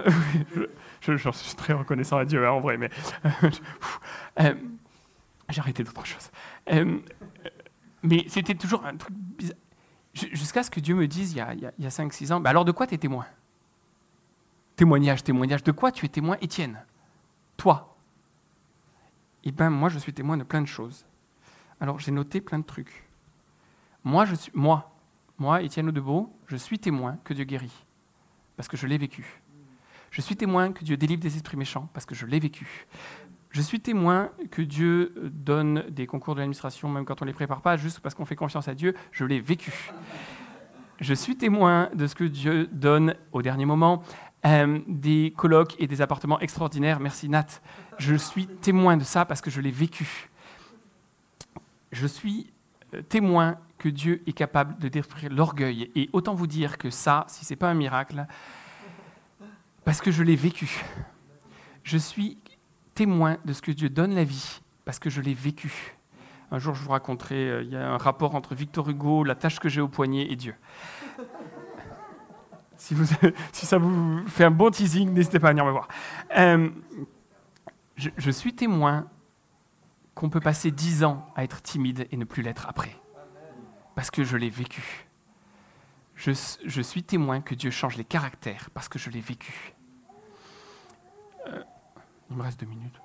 je, 1.01 1.31
suis 1.31 1.55
très 1.55 1.73
reconnaissant 1.73 2.17
à 2.17 2.25
Dieu, 2.25 2.47
hein, 2.47 2.53
en 2.53 2.61
vrai, 2.61 2.77
mais 2.77 2.91
euh, 4.41 4.55
j'ai 5.49 5.61
arrêté 5.61 5.85
d'autres 5.85 6.07
choses. 6.07 6.31
Euh, 6.73 6.99
mais 8.03 8.25
c'était 8.29 8.55
toujours 8.55 8.85
un 8.85 8.97
truc 8.97 9.15
bizarre. 9.17 9.59
Jusqu'à 10.15 10.63
ce 10.63 10.71
que 10.71 10.81
Dieu 10.81 10.95
me 10.95 11.07
dise, 11.07 11.33
il 11.33 11.39
y 11.39 11.41
a, 11.43 11.53
il 11.53 11.85
y 11.85 11.87
a 11.87 11.91
5-6 11.91 12.33
ans, 12.33 12.41
bah 12.41 12.49
alors 12.49 12.65
de 12.65 12.73
quoi 12.73 12.87
tu 12.87 12.95
es 12.95 12.99
témoin? 12.99 13.27
Témoignage, 14.75 15.23
témoignage. 15.23 15.63
De 15.63 15.73
quoi 15.73 15.93
tu 15.93 16.07
es 16.07 16.09
témoin, 16.09 16.39
Étienne? 16.41 16.83
Toi? 17.59 17.96
Eh 19.49 19.53
bien, 19.53 19.71
moi, 19.71 19.89
je 19.89 19.99
suis 19.99 20.13
témoin 20.13 20.37
de 20.37 20.43
plein 20.43 20.61
de 20.61 20.67
choses. 20.67 21.07
Alors, 21.81 22.01
j'ai 22.01 22.11
noté 22.11 22.41
plein 22.41 22.59
de 22.59 22.65
trucs. 22.65 23.05
Moi, 24.03 24.25
je 24.25 24.35
suis, 24.35 24.51
moi, 24.55 24.93
moi, 25.39 25.63
Étienne 25.63 25.89
Audebeau, 25.89 26.33
je 26.49 26.57
suis 26.57 26.81
témoin 26.81 27.19
que 27.23 27.33
Dieu 27.33 27.45
guérit, 27.45 27.85
parce 28.57 28.69
que 28.69 28.77
je 28.77 28.89
l'ai 28.89 28.99
vécu. 28.99 29.41
Je 30.11 30.21
suis 30.21 30.35
témoin 30.35 30.73
que 30.73 30.83
Dieu 30.83 30.97
délivre 30.97 31.23
des 31.23 31.37
esprits 31.37 31.57
méchants, 31.57 31.89
parce 31.93 32.07
que 32.07 32.15
je 32.15 32.27
l'ai 32.27 32.41
vécu. 32.41 32.87
Je 33.51 33.63
suis 33.63 33.81
témoin 33.81 34.31
que 34.51 34.63
Dieu 34.63 35.15
donne 35.33 35.85
des 35.91 36.09
concours 36.09 36.35
de 36.35 36.41
l'administration, 36.41 36.89
même 36.89 37.05
quand 37.05 37.23
on 37.23 37.25
ne 37.25 37.31
les 37.31 37.35
prépare 37.35 37.61
pas, 37.61 37.77
juste 37.77 38.01
parce 38.01 38.17
qu'on 38.17 38.25
fait 38.25 38.37
confiance 38.37 38.67
à 38.67 38.75
Dieu, 38.75 38.95
je 39.13 39.25
l'ai 39.25 39.41
vécu. 39.41 39.93
Je 41.01 41.15
suis 41.15 41.37
témoin 41.37 41.89
de 41.95 42.07
ce 42.07 42.15
que 42.15 42.25
Dieu 42.25 42.67
donne 42.73 43.15
au 43.31 43.43
dernier 43.43 43.67
moment, 43.67 44.03
euh, 44.47 44.79
des 44.87 45.33
colloques 45.37 45.75
et 45.79 45.87
des 45.87 46.01
appartements 46.01 46.39
extraordinaires. 46.41 47.01
Merci 47.01 47.29
Nat. 47.29 47.47
Je 47.99 48.15
suis 48.15 48.47
témoin 48.47 48.97
de 48.97 49.03
ça 49.03 49.25
parce 49.25 49.41
que 49.41 49.51
je 49.51 49.61
l'ai 49.61 49.71
vécu. 49.71 50.31
Je 51.91 52.07
suis 52.07 52.53
euh, 52.95 53.03
témoin 53.03 53.59
que 53.79 53.89
Dieu 53.89 54.23
est 54.27 54.33
capable 54.33 54.79
de 54.79 54.89
détruire 54.89 55.33
l'orgueil. 55.33 55.91
Et 55.97 56.09
autant 56.13 56.35
vous 56.35 56.47
dire 56.47 56.79
que 56.79 56.91
ça, 56.91 57.25
si 57.29 57.45
ce 57.45 57.53
n'est 57.53 57.57
pas 57.57 57.69
un 57.69 57.75
miracle, 57.75 58.27
parce 59.85 60.01
que 60.01 60.11
je 60.11 60.23
l'ai 60.23 60.37
vécu. 60.37 60.85
Je 61.83 61.99
suis 61.99 62.39
témoin 62.95 63.39
de 63.45 63.53
ce 63.53 63.63
que 63.63 63.73
Dieu 63.73 63.89
donne 63.89 64.15
la 64.15 64.25
vie 64.25 64.61
parce 64.85 64.99
que 64.99 65.11
je 65.11 65.21
l'ai 65.21 65.35
vécu. 65.35 65.97
Un 66.53 66.61
jour, 66.61 66.75
je 66.75 66.83
vous 66.83 66.91
raconterai, 66.91 67.51
euh, 67.51 67.63
il 67.63 67.71
y 67.71 67.77
a 67.77 67.91
un 67.91 67.99
rapport 67.99 68.37
entre 68.37 68.55
Victor 68.55 68.89
Hugo, 68.89 69.25
la 69.25 69.35
tâche 69.35 69.59
que 69.59 69.69
j'ai 69.69 69.81
au 69.81 69.89
poignet 69.89 70.31
et 70.31 70.37
Dieu. 70.37 70.55
Si, 73.53 73.67
ça 73.67 73.79
vous 73.79 74.27
fait 74.29 74.45
un 74.45 74.51
bon 74.51 74.71
teasing, 74.71 75.13
n'hésitez 75.13 75.39
pas 75.39 75.49
à 75.49 75.51
venir 75.51 75.65
me 75.65 75.71
voir. 75.71 75.89
Euh, 76.37 76.69
je, 77.97 78.31
suis 78.31 78.55
témoin 78.55 79.07
qu'on 80.15 80.29
peut 80.29 80.41
passer 80.41 80.71
dix 80.71 81.05
ans 81.05 81.27
à 81.35 81.45
être 81.45 81.63
timide 81.63 82.07
et 82.11 82.17
ne 82.17 82.25
plus 82.25 82.43
l'être 82.43 82.67
après. 82.69 82.95
Parce 83.95 84.11
que 84.11 84.25
je 84.25 84.37
l'ai 84.37 84.51
vécu. 84.51 85.07
Je, 86.17 86.33
suis 86.83 87.03
témoin 87.03 87.41
que 87.41 87.55
Dieu 87.55 87.71
change 87.71 87.97
les 87.97 88.05
caractères 88.05 88.71
parce 88.75 88.89
que 88.89 88.99
je 88.99 89.11
l'ai 89.11 89.21
vécu. 89.21 89.75
Euh, 91.47 91.63
il 92.31 92.37
me 92.37 92.43
reste 92.43 92.61
deux 92.61 92.67
minutes. 92.67 93.01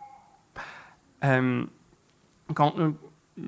Euh, 1.24 1.66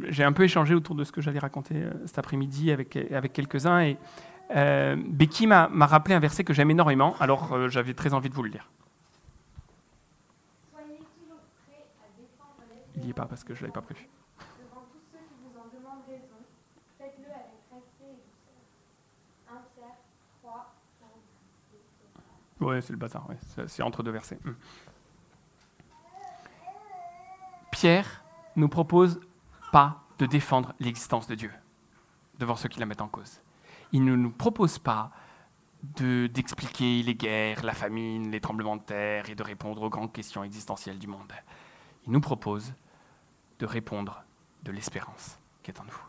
j'ai 0.03 0.23
un 0.23 0.31
peu 0.31 0.43
échangé 0.43 0.73
autour 0.73 0.95
de 0.95 1.03
ce 1.03 1.11
que 1.11 1.21
j'allais 1.21 1.39
raconter 1.39 1.83
cet 2.05 2.19
après-midi 2.19 2.71
avec, 2.71 2.95
avec 2.95 3.33
quelques-uns 3.33 3.81
et 3.81 3.97
euh, 4.51 4.95
Becky 4.97 5.47
m'a 5.47 5.67
rappelé 5.85 6.15
un 6.15 6.19
verset 6.19 6.43
que 6.43 6.53
j'aime 6.53 6.71
énormément, 6.71 7.15
alors 7.19 7.53
euh, 7.53 7.69
j'avais 7.69 7.93
très 7.93 8.13
envie 8.13 8.29
de 8.29 8.35
vous 8.35 8.43
le 8.43 8.49
lire. 8.49 8.69
Il 12.95 13.03
n'y 13.03 13.09
est 13.09 13.13
pas 13.13 13.25
parce 13.25 13.43
que 13.43 13.53
je 13.53 13.59
ne 13.59 13.63
l'avais 13.63 13.73
pas 13.73 13.81
prévu. 13.81 14.07
Oui, 22.61 22.81
c'est 22.81 22.93
le 22.93 22.97
bazar, 22.97 23.27
c'est 23.67 23.83
entre 23.83 24.03
deux 24.03 24.11
versets. 24.11 24.39
Hmm. 24.45 24.53
Pierre 27.71 28.23
nous 28.55 28.69
propose 28.69 29.19
pas 29.73 30.01
de 30.17 30.25
défendre 30.25 30.73
l'existence 30.79 31.27
de 31.27 31.35
Dieu 31.35 31.51
devant 32.39 32.55
ceux 32.55 32.69
qui 32.69 32.79
la 32.79 32.85
mettent 32.85 33.01
en 33.01 33.09
cause 33.09 33.42
il 33.93 34.03
ne 34.03 34.15
nous 34.15 34.31
propose 34.31 34.79
pas 34.79 35.11
d'expliquer 35.83 37.03
les 37.03 37.15
guerres, 37.15 37.63
la 37.63 37.73
famine, 37.73 38.31
les 38.31 38.39
tremblements 38.39 38.77
de 38.77 38.81
terre 38.81 39.29
et 39.29 39.35
de 39.35 39.43
répondre 39.43 39.81
aux 39.83 39.89
grandes 39.89 40.11
questions 40.11 40.43
existentielles 40.43 40.97
du 40.97 41.07
monde. 41.07 41.31
Il 42.05 42.11
nous 42.11 42.21
propose 42.21 42.73
de 43.59 43.65
répondre 43.65 44.23
de 44.63 44.71
l'espérance 44.71 45.37
qui 45.61 45.71
est 45.71 45.79
en 45.79 45.83
nous. 45.83 46.01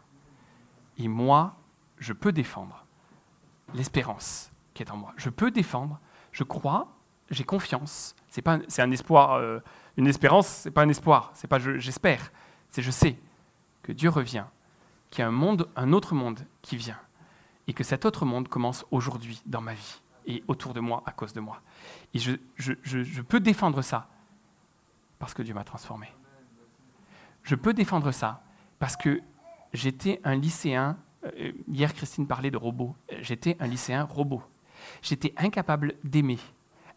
Et 0.98 1.08
moi, 1.08 1.56
je 1.98 2.12
peux 2.12 2.32
défendre 2.32 2.84
l'espérance 3.74 4.50
qui 4.72 4.82
est 4.82 4.90
en 4.90 4.96
moi. 4.96 5.12
Je 5.16 5.28
peux 5.28 5.50
défendre, 5.50 5.98
je 6.32 6.44
crois, 6.44 6.88
j'ai 7.30 7.44
confiance. 7.44 8.14
C'est 8.28 8.42
pas, 8.42 8.60
c'est 8.68 8.82
un 8.82 8.90
espoir, 8.92 9.32
euh, 9.34 9.58
une 9.96 10.06
espérance, 10.06 10.46
c'est 10.46 10.70
pas 10.70 10.82
un 10.82 10.88
espoir, 10.88 11.32
c'est 11.34 11.48
pas 11.48 11.58
j'espère, 11.58 12.32
c'est 12.70 12.82
je 12.82 12.90
sais 12.90 13.18
que 13.82 13.92
Dieu 13.92 14.08
revient, 14.08 14.44
qu'il 15.10 15.20
y 15.20 15.22
a 15.22 15.28
un 15.28 15.32
monde, 15.32 15.68
un 15.76 15.92
autre 15.92 16.14
monde 16.14 16.40
qui 16.62 16.76
vient 16.76 16.98
et 17.66 17.72
que 17.72 17.84
cet 17.84 18.04
autre 18.04 18.24
monde 18.24 18.48
commence 18.48 18.84
aujourd'hui 18.90 19.40
dans 19.46 19.60
ma 19.60 19.74
vie 19.74 20.00
et 20.26 20.42
autour 20.48 20.74
de 20.74 20.80
moi 20.80 21.02
à 21.06 21.12
cause 21.12 21.32
de 21.32 21.40
moi. 21.40 21.60
Et 22.12 22.18
je, 22.18 23.22
peux 23.22 23.40
défendre 23.40 23.82
ça 23.82 24.08
parce 25.18 25.34
que 25.34 25.42
Dieu 25.42 25.54
m'a 25.54 25.64
transformé. 25.64 26.08
Je 27.42 27.54
peux 27.54 27.74
défendre 27.74 28.10
ça 28.10 28.42
parce 28.78 28.96
que 28.96 29.20
j'étais 29.72 30.20
un 30.24 30.34
lycéen, 30.34 30.96
euh, 31.24 31.52
hier 31.68 31.92
Christine 31.94 32.26
parlait 32.26 32.50
de 32.50 32.56
robot, 32.56 32.94
j'étais 33.20 33.56
un 33.60 33.66
lycéen 33.66 34.04
robot. 34.04 34.42
J'étais 35.02 35.32
incapable 35.36 35.94
d'aimer, 36.04 36.38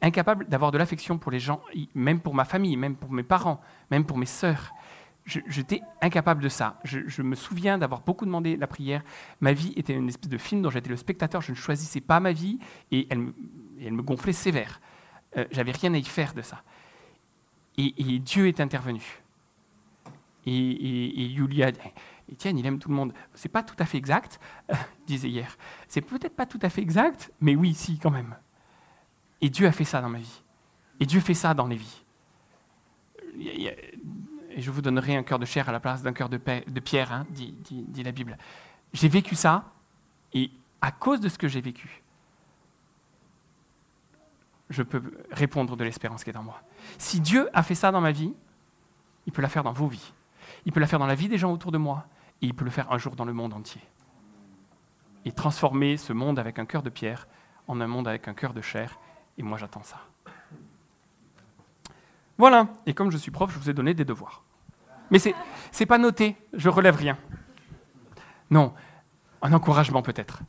incapable 0.02 0.48
d'avoir 0.48 0.72
de 0.72 0.78
l'affection 0.78 1.18
pour 1.18 1.32
les 1.32 1.40
gens, 1.40 1.62
même 1.96 2.20
pour 2.20 2.34
ma 2.34 2.46
famille, 2.46 2.76
même 2.76 2.96
pour 2.96 3.12
mes 3.12 3.24
parents, 3.24 3.62
même 3.92 4.06
pour 4.06 4.18
mes 4.18 4.26
sœurs 4.26 4.74
j'étais 5.28 5.82
incapable 6.02 6.42
de 6.42 6.50
ça. 6.50 6.80
Je, 6.84 7.22
me 7.22 7.36
souviens 7.36 7.78
d'avoir 7.78 8.02
beaucoup 8.02 8.26
demandé 8.26 8.56
la 8.56 8.68
prière. 8.68 9.04
Ma 9.42 9.54
vie 9.54 9.74
était 9.76 9.94
une 9.94 10.08
espèce 10.08 10.30
de 10.30 10.38
film 10.38 10.62
dont 10.62 10.70
j'étais 10.70 10.90
le 10.90 10.98
spectateur. 10.98 11.42
Je 11.42 11.52
ne 11.52 11.58
choisissais 11.58 12.02
pas 12.02 12.20
ma 12.20 12.32
vie 12.32 12.60
et 12.92 13.08
elle 13.10 13.20
me, 13.20 14.02
gonflait 14.02 14.34
sévère. 14.34 14.80
Euh, 15.36 15.46
J'avais 15.52 15.72
rien 15.72 15.94
à 15.94 15.98
y 15.98 16.04
faire 16.04 16.34
de 16.34 16.42
ça. 16.42 16.64
Et, 17.78 18.20
Dieu 18.20 18.48
est 18.48 18.60
intervenu. 18.60 19.22
Et, 20.46 20.52
et, 20.52 21.26
et 21.26 21.36
Julia, 21.36 21.72
Étienne, 22.32 22.58
il 22.58 22.66
aime 22.66 22.80
tout 22.80 22.90
le 22.90 22.96
monde. 22.96 23.14
C'est 23.36 23.50
pas 23.50 23.62
tout 23.62 23.76
à 23.78 23.86
fait 23.86 23.98
exact, 23.98 24.40
euh, 24.72 24.76
disait 25.06 25.30
hier. 25.30 25.58
C'est 25.88 26.02
peut-être 26.02 26.36
pas 26.36 26.46
tout 26.46 26.60
à 26.62 26.70
fait 26.70 26.82
exact, 26.82 27.32
mais 27.40 27.56
oui, 27.56 27.76
si, 27.76 28.00
quand 28.00 28.10
même. 28.10 28.36
Et 29.42 29.50
Dieu 29.50 29.68
a 29.68 29.72
fait 29.72 29.84
ça 29.84 30.02
dans 30.02 30.10
ma 30.10 30.18
vie. 30.18 30.42
Et 31.00 31.06
Dieu 31.06 31.20
fait 31.20 31.36
ça 31.36 31.54
dans 31.54 31.68
les 31.68 31.76
vies 31.76 32.04
et 34.58 34.62
je 34.62 34.72
vous 34.72 34.82
donnerai 34.82 35.16
un 35.16 35.22
cœur 35.22 35.38
de 35.38 35.46
chair 35.46 35.70
à 35.70 35.72
la 35.72 35.80
place 35.80 36.02
d'un 36.02 36.14
cœur 36.14 36.30
de, 36.30 36.38
pierre, 36.80 37.14
hein, 37.14 37.28
dit, 37.30 38.04
la 38.04 38.12
Bible. 38.12 38.38
J'ai 38.92 39.08
vécu 39.08 39.36
ça, 39.36 39.66
et 40.34 40.50
à 40.82 40.92
cause 40.92 41.22
de 41.22 41.30
ce 41.30 41.38
que 41.38 41.48
j'ai 41.48 41.62
vécu, 41.62 42.02
je 44.72 44.82
peux 44.82 45.02
répondre 45.32 45.78
de 45.78 45.84
l'espérance 45.84 46.24
qui 46.24 46.32
est 46.32 46.36
en 46.36 46.42
moi. 46.42 46.60
Si 46.98 47.20
Dieu 47.20 47.50
a 47.54 47.62
fait 47.62 47.76
ça 47.76 47.92
dans 47.92 48.02
ma 48.02 48.12
vie, 48.12 48.34
il 49.28 49.32
peut 49.32 49.44
la 49.44 49.48
faire 49.48 49.64
dans 49.64 49.74
vos 49.74 49.88
vies. 49.88 50.12
Il 50.66 50.72
peut 50.72 50.80
la 50.80 50.88
faire 50.88 51.00
dans 51.00 51.06
la 51.06 51.16
vie 51.16 51.30
des 51.30 51.38
gens 51.38 51.54
autour 51.54 51.72
de 51.72 51.78
moi, 51.78 52.08
et 52.42 52.48
il 52.48 52.56
peut 52.56 52.66
le 52.66 52.72
faire 52.72 52.92
un 52.92 52.98
jour 52.98 53.16
dans 53.16 53.26
le 53.26 53.34
monde 53.34 53.54
entier. 53.54 53.82
Et 55.24 55.32
transformer 55.32 55.98
ce 55.98 56.14
monde 56.14 56.40
avec 56.40 56.58
un 56.58 56.66
cœur 56.66 56.82
de 56.82 56.90
pierre 56.90 57.28
en 57.68 57.80
un 57.80 57.88
monde 57.88 58.08
avec 58.08 58.28
un 58.28 58.34
cœur 58.34 58.56
de 58.56 58.62
chair, 58.62 58.98
et 59.38 59.44
moi 59.44 59.60
j'attends 59.60 59.84
ça. 59.84 60.02
Voilà, 62.40 62.70
et 62.88 62.96
comme 62.96 63.12
je 63.12 63.18
suis 63.18 63.32
prof, 63.32 63.52
je 63.54 63.60
vous 63.60 63.70
ai 63.70 63.74
donné 63.74 63.94
des 63.94 64.06
devoirs. 64.06 64.44
Mais 65.12 65.20
ce 65.20 65.30
n'est 65.80 65.86
pas 65.86 65.98
noté, 65.98 66.36
je 66.54 66.70
relève 66.70 66.96
rien. 66.96 67.18
Non, 68.50 68.74
un 69.42 69.54
encouragement 69.54 70.02
peut-être. 70.02 70.40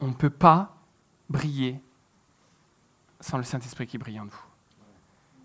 On 0.00 0.08
ne 0.08 0.12
peut 0.12 0.30
pas 0.30 0.74
briller 1.28 1.80
sans 3.20 3.38
le 3.38 3.44
Saint-Esprit 3.44 3.86
qui 3.86 3.98
brille 3.98 4.20
en 4.20 4.26
nous. 4.26 4.40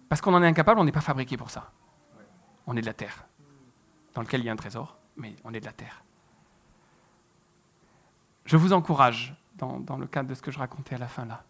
Parce 0.09 0.21
qu'on 0.21 0.33
en 0.33 0.43
est 0.43 0.47
incapable, 0.47 0.79
on 0.79 0.83
n'est 0.83 0.91
pas 0.91 1.01
fabriqué 1.01 1.37
pour 1.37 1.49
ça. 1.49 1.71
On 2.67 2.75
est 2.75 2.81
de 2.81 2.85
la 2.85 2.93
terre, 2.93 3.23
dans 4.13 4.21
lequel 4.21 4.41
il 4.41 4.45
y 4.45 4.49
a 4.49 4.51
un 4.51 4.57
trésor, 4.57 4.97
mais 5.15 5.35
on 5.43 5.53
est 5.53 5.61
de 5.61 5.65
la 5.65 5.71
terre. 5.71 6.03
Je 8.45 8.57
vous 8.57 8.73
encourage, 8.73 9.33
dans, 9.55 9.79
dans 9.79 9.97
le 9.97 10.07
cadre 10.07 10.29
de 10.29 10.35
ce 10.35 10.41
que 10.41 10.51
je 10.51 10.59
racontais 10.59 10.95
à 10.95 10.97
la 10.97 11.07
fin 11.07 11.25
là, 11.25 11.43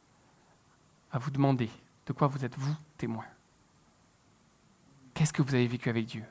à 1.11 1.17
vous 1.17 1.31
demander 1.31 1.69
de 2.05 2.13
quoi 2.13 2.27
vous 2.27 2.45
êtes 2.45 2.57
vous 2.57 2.75
témoin. 2.97 3.25
Qu'est-ce 5.21 5.34
que 5.34 5.43
vous 5.43 5.53
avez 5.53 5.67
vécu 5.67 5.88
avec 5.88 6.07
Dieu? 6.07 6.23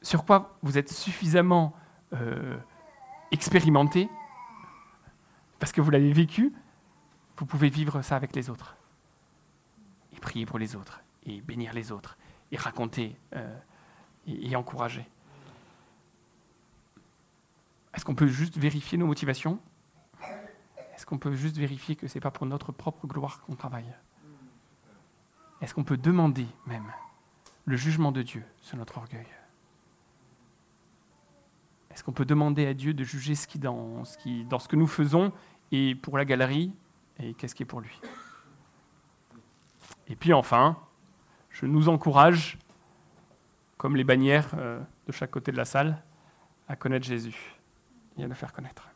Sur 0.00 0.24
quoi 0.24 0.56
vous 0.62 0.78
êtes 0.78 0.90
suffisamment 0.90 1.76
euh, 2.14 2.56
expérimenté? 3.32 4.08
Parce 5.58 5.70
que 5.70 5.82
vous 5.82 5.90
l'avez 5.90 6.14
vécu, 6.14 6.54
vous 7.36 7.44
pouvez 7.44 7.68
vivre 7.68 8.00
ça 8.00 8.16
avec 8.16 8.34
les 8.34 8.48
autres. 8.48 8.76
Et 10.16 10.20
prier 10.20 10.46
pour 10.46 10.58
les 10.58 10.74
autres, 10.74 11.02
et 11.26 11.42
bénir 11.42 11.74
les 11.74 11.92
autres, 11.92 12.16
et 12.50 12.56
raconter, 12.56 13.14
euh, 13.36 13.58
et, 14.26 14.52
et 14.52 14.56
encourager. 14.56 15.06
Est-ce 17.92 18.06
qu'on 18.06 18.14
peut 18.14 18.26
juste 18.26 18.56
vérifier 18.56 18.96
nos 18.96 19.06
motivations? 19.06 19.58
Est-ce 20.94 21.04
qu'on 21.04 21.18
peut 21.18 21.34
juste 21.34 21.58
vérifier 21.58 21.94
que 21.94 22.08
ce 22.08 22.14
n'est 22.14 22.22
pas 22.22 22.30
pour 22.30 22.46
notre 22.46 22.72
propre 22.72 23.06
gloire 23.06 23.42
qu'on 23.42 23.54
travaille? 23.54 23.92
Est-ce 25.60 25.74
qu'on 25.74 25.84
peut 25.84 25.98
demander 25.98 26.46
même 26.64 26.90
le 27.64 27.76
jugement 27.76 28.12
de 28.12 28.22
Dieu 28.22 28.44
sur 28.62 28.76
notre 28.76 28.98
orgueil 28.98 29.26
Est-ce 31.90 32.04
qu'on 32.04 32.12
peut 32.12 32.24
demander 32.24 32.66
à 32.66 32.74
Dieu 32.74 32.94
de 32.94 33.04
juger 33.04 33.34
ce 33.34 33.46
qui, 33.46 33.58
dans, 33.58 34.04
ce 34.04 34.68
que 34.68 34.76
nous 34.76 34.86
faisons 34.86 35.32
et 35.72 35.94
pour 35.94 36.18
la 36.18 36.24
galerie 36.24 36.72
et 37.18 37.34
qu'est-ce 37.34 37.54
qui 37.54 37.62
est 37.62 37.66
pour 37.66 37.80
lui? 37.80 38.00
Et 40.08 40.16
puis 40.16 40.32
enfin, 40.32 40.76
je 41.50 41.66
nous 41.66 41.88
encourage, 41.88 42.58
comme 43.78 43.96
les 43.96 44.04
bannières 44.04 44.50
euh, 44.58 44.80
de 45.06 45.12
chaque 45.12 45.30
côté 45.30 45.52
de 45.52 45.56
la 45.56 45.64
salle, 45.64 46.02
à 46.68 46.76
connaître 46.76 47.06
Jésus 47.06 47.54
et 48.18 48.24
à 48.24 48.26
le 48.26 48.34
faire 48.34 48.52
connaître. 48.52 48.88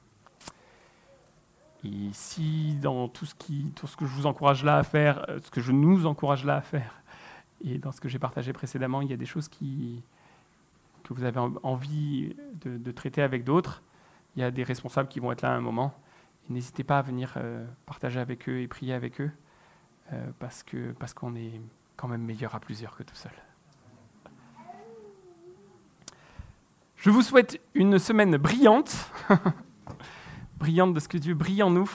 Et 1.85 2.11
si 2.13 2.75
dans 2.75 3.09
tout 3.09 3.25
ce, 3.25 3.35
qui, 3.35 3.73
tout 3.77 3.87
ce 3.87 3.97
que 3.97 4.05
je 4.05 4.11
vous 4.11 4.27
encourage 4.27 4.65
là 4.65 4.77
à 4.77 4.83
faire, 4.83 5.25
euh, 5.29 5.39
ce 5.43 5.51
que 5.51 5.61
je 5.61 5.73
nous 5.73 6.07
encourage 6.07 6.45
là 6.45 6.57
à 6.57 6.61
faire, 6.61 6.93
et 7.65 7.79
dans 7.79 7.93
ce 7.93 8.01
que 8.01 8.09
j'ai 8.09 8.19
partagé 8.19 8.53
précédemment, 8.53 9.03
il 9.03 9.11
y 9.11 9.13
a 9.13 9.17
des 9.17 9.27
choses 9.27 9.49
que 9.49 9.55
vous 11.11 11.25
avez 11.25 11.41
envie 11.63 12.37
de, 12.65 12.93
traiter 12.93 13.23
avec 13.23 13.45
d'autres, 13.45 13.83
il 14.37 14.41
y 14.41 14.43
a 14.43 14.51
des 14.51 14.63
responsables 14.63 15.09
qui 15.09 15.21
vont 15.21 15.33
être 15.33 15.43
là 15.43 15.53
à 15.53 15.57
un 15.57 15.61
moment. 15.61 15.95
N'hésitez 16.49 16.85
pas 16.85 16.99
à 16.99 17.03
venir 17.03 17.35
euh, 17.37 17.67
partager 17.87 18.21
avec 18.21 18.49
eux 18.49 18.61
et 18.61 18.69
prier 18.69 18.95
avec 18.95 19.21
eux, 19.21 19.31
euh, 20.13 20.27
parce 20.39 20.63
que 20.63 20.93
parce 20.93 21.13
qu'on 21.13 21.35
est 21.35 21.61
quand 21.97 22.09
même 22.09 22.23
meilleur 22.23 22.55
à 22.55 22.61
plusieurs 22.61 22.97
que 22.97 23.03
tout 23.03 23.15
seul. 23.15 23.33
Je 26.97 27.11
vous 27.11 27.23
souhaite 27.23 27.61
une 27.75 27.99
semaine 27.99 28.37
brillante, 28.39 29.11
brillante 30.59 30.95
de 30.95 31.01
ce 31.01 31.09
que 31.09 31.19
Dieu 31.19 31.35
brille 31.35 31.63
en 31.63 31.71
nous 31.71 31.91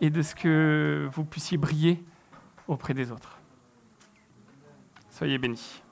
et 0.00 0.10
de 0.10 0.22
ce 0.22 0.34
que 0.34 1.08
vous 1.12 1.24
puissiez 1.24 1.56
briller 1.56 2.02
auprès 2.66 2.94
des 2.94 3.12
autres. 3.12 3.37
Soyez 5.18 5.38
bénis. 5.38 5.82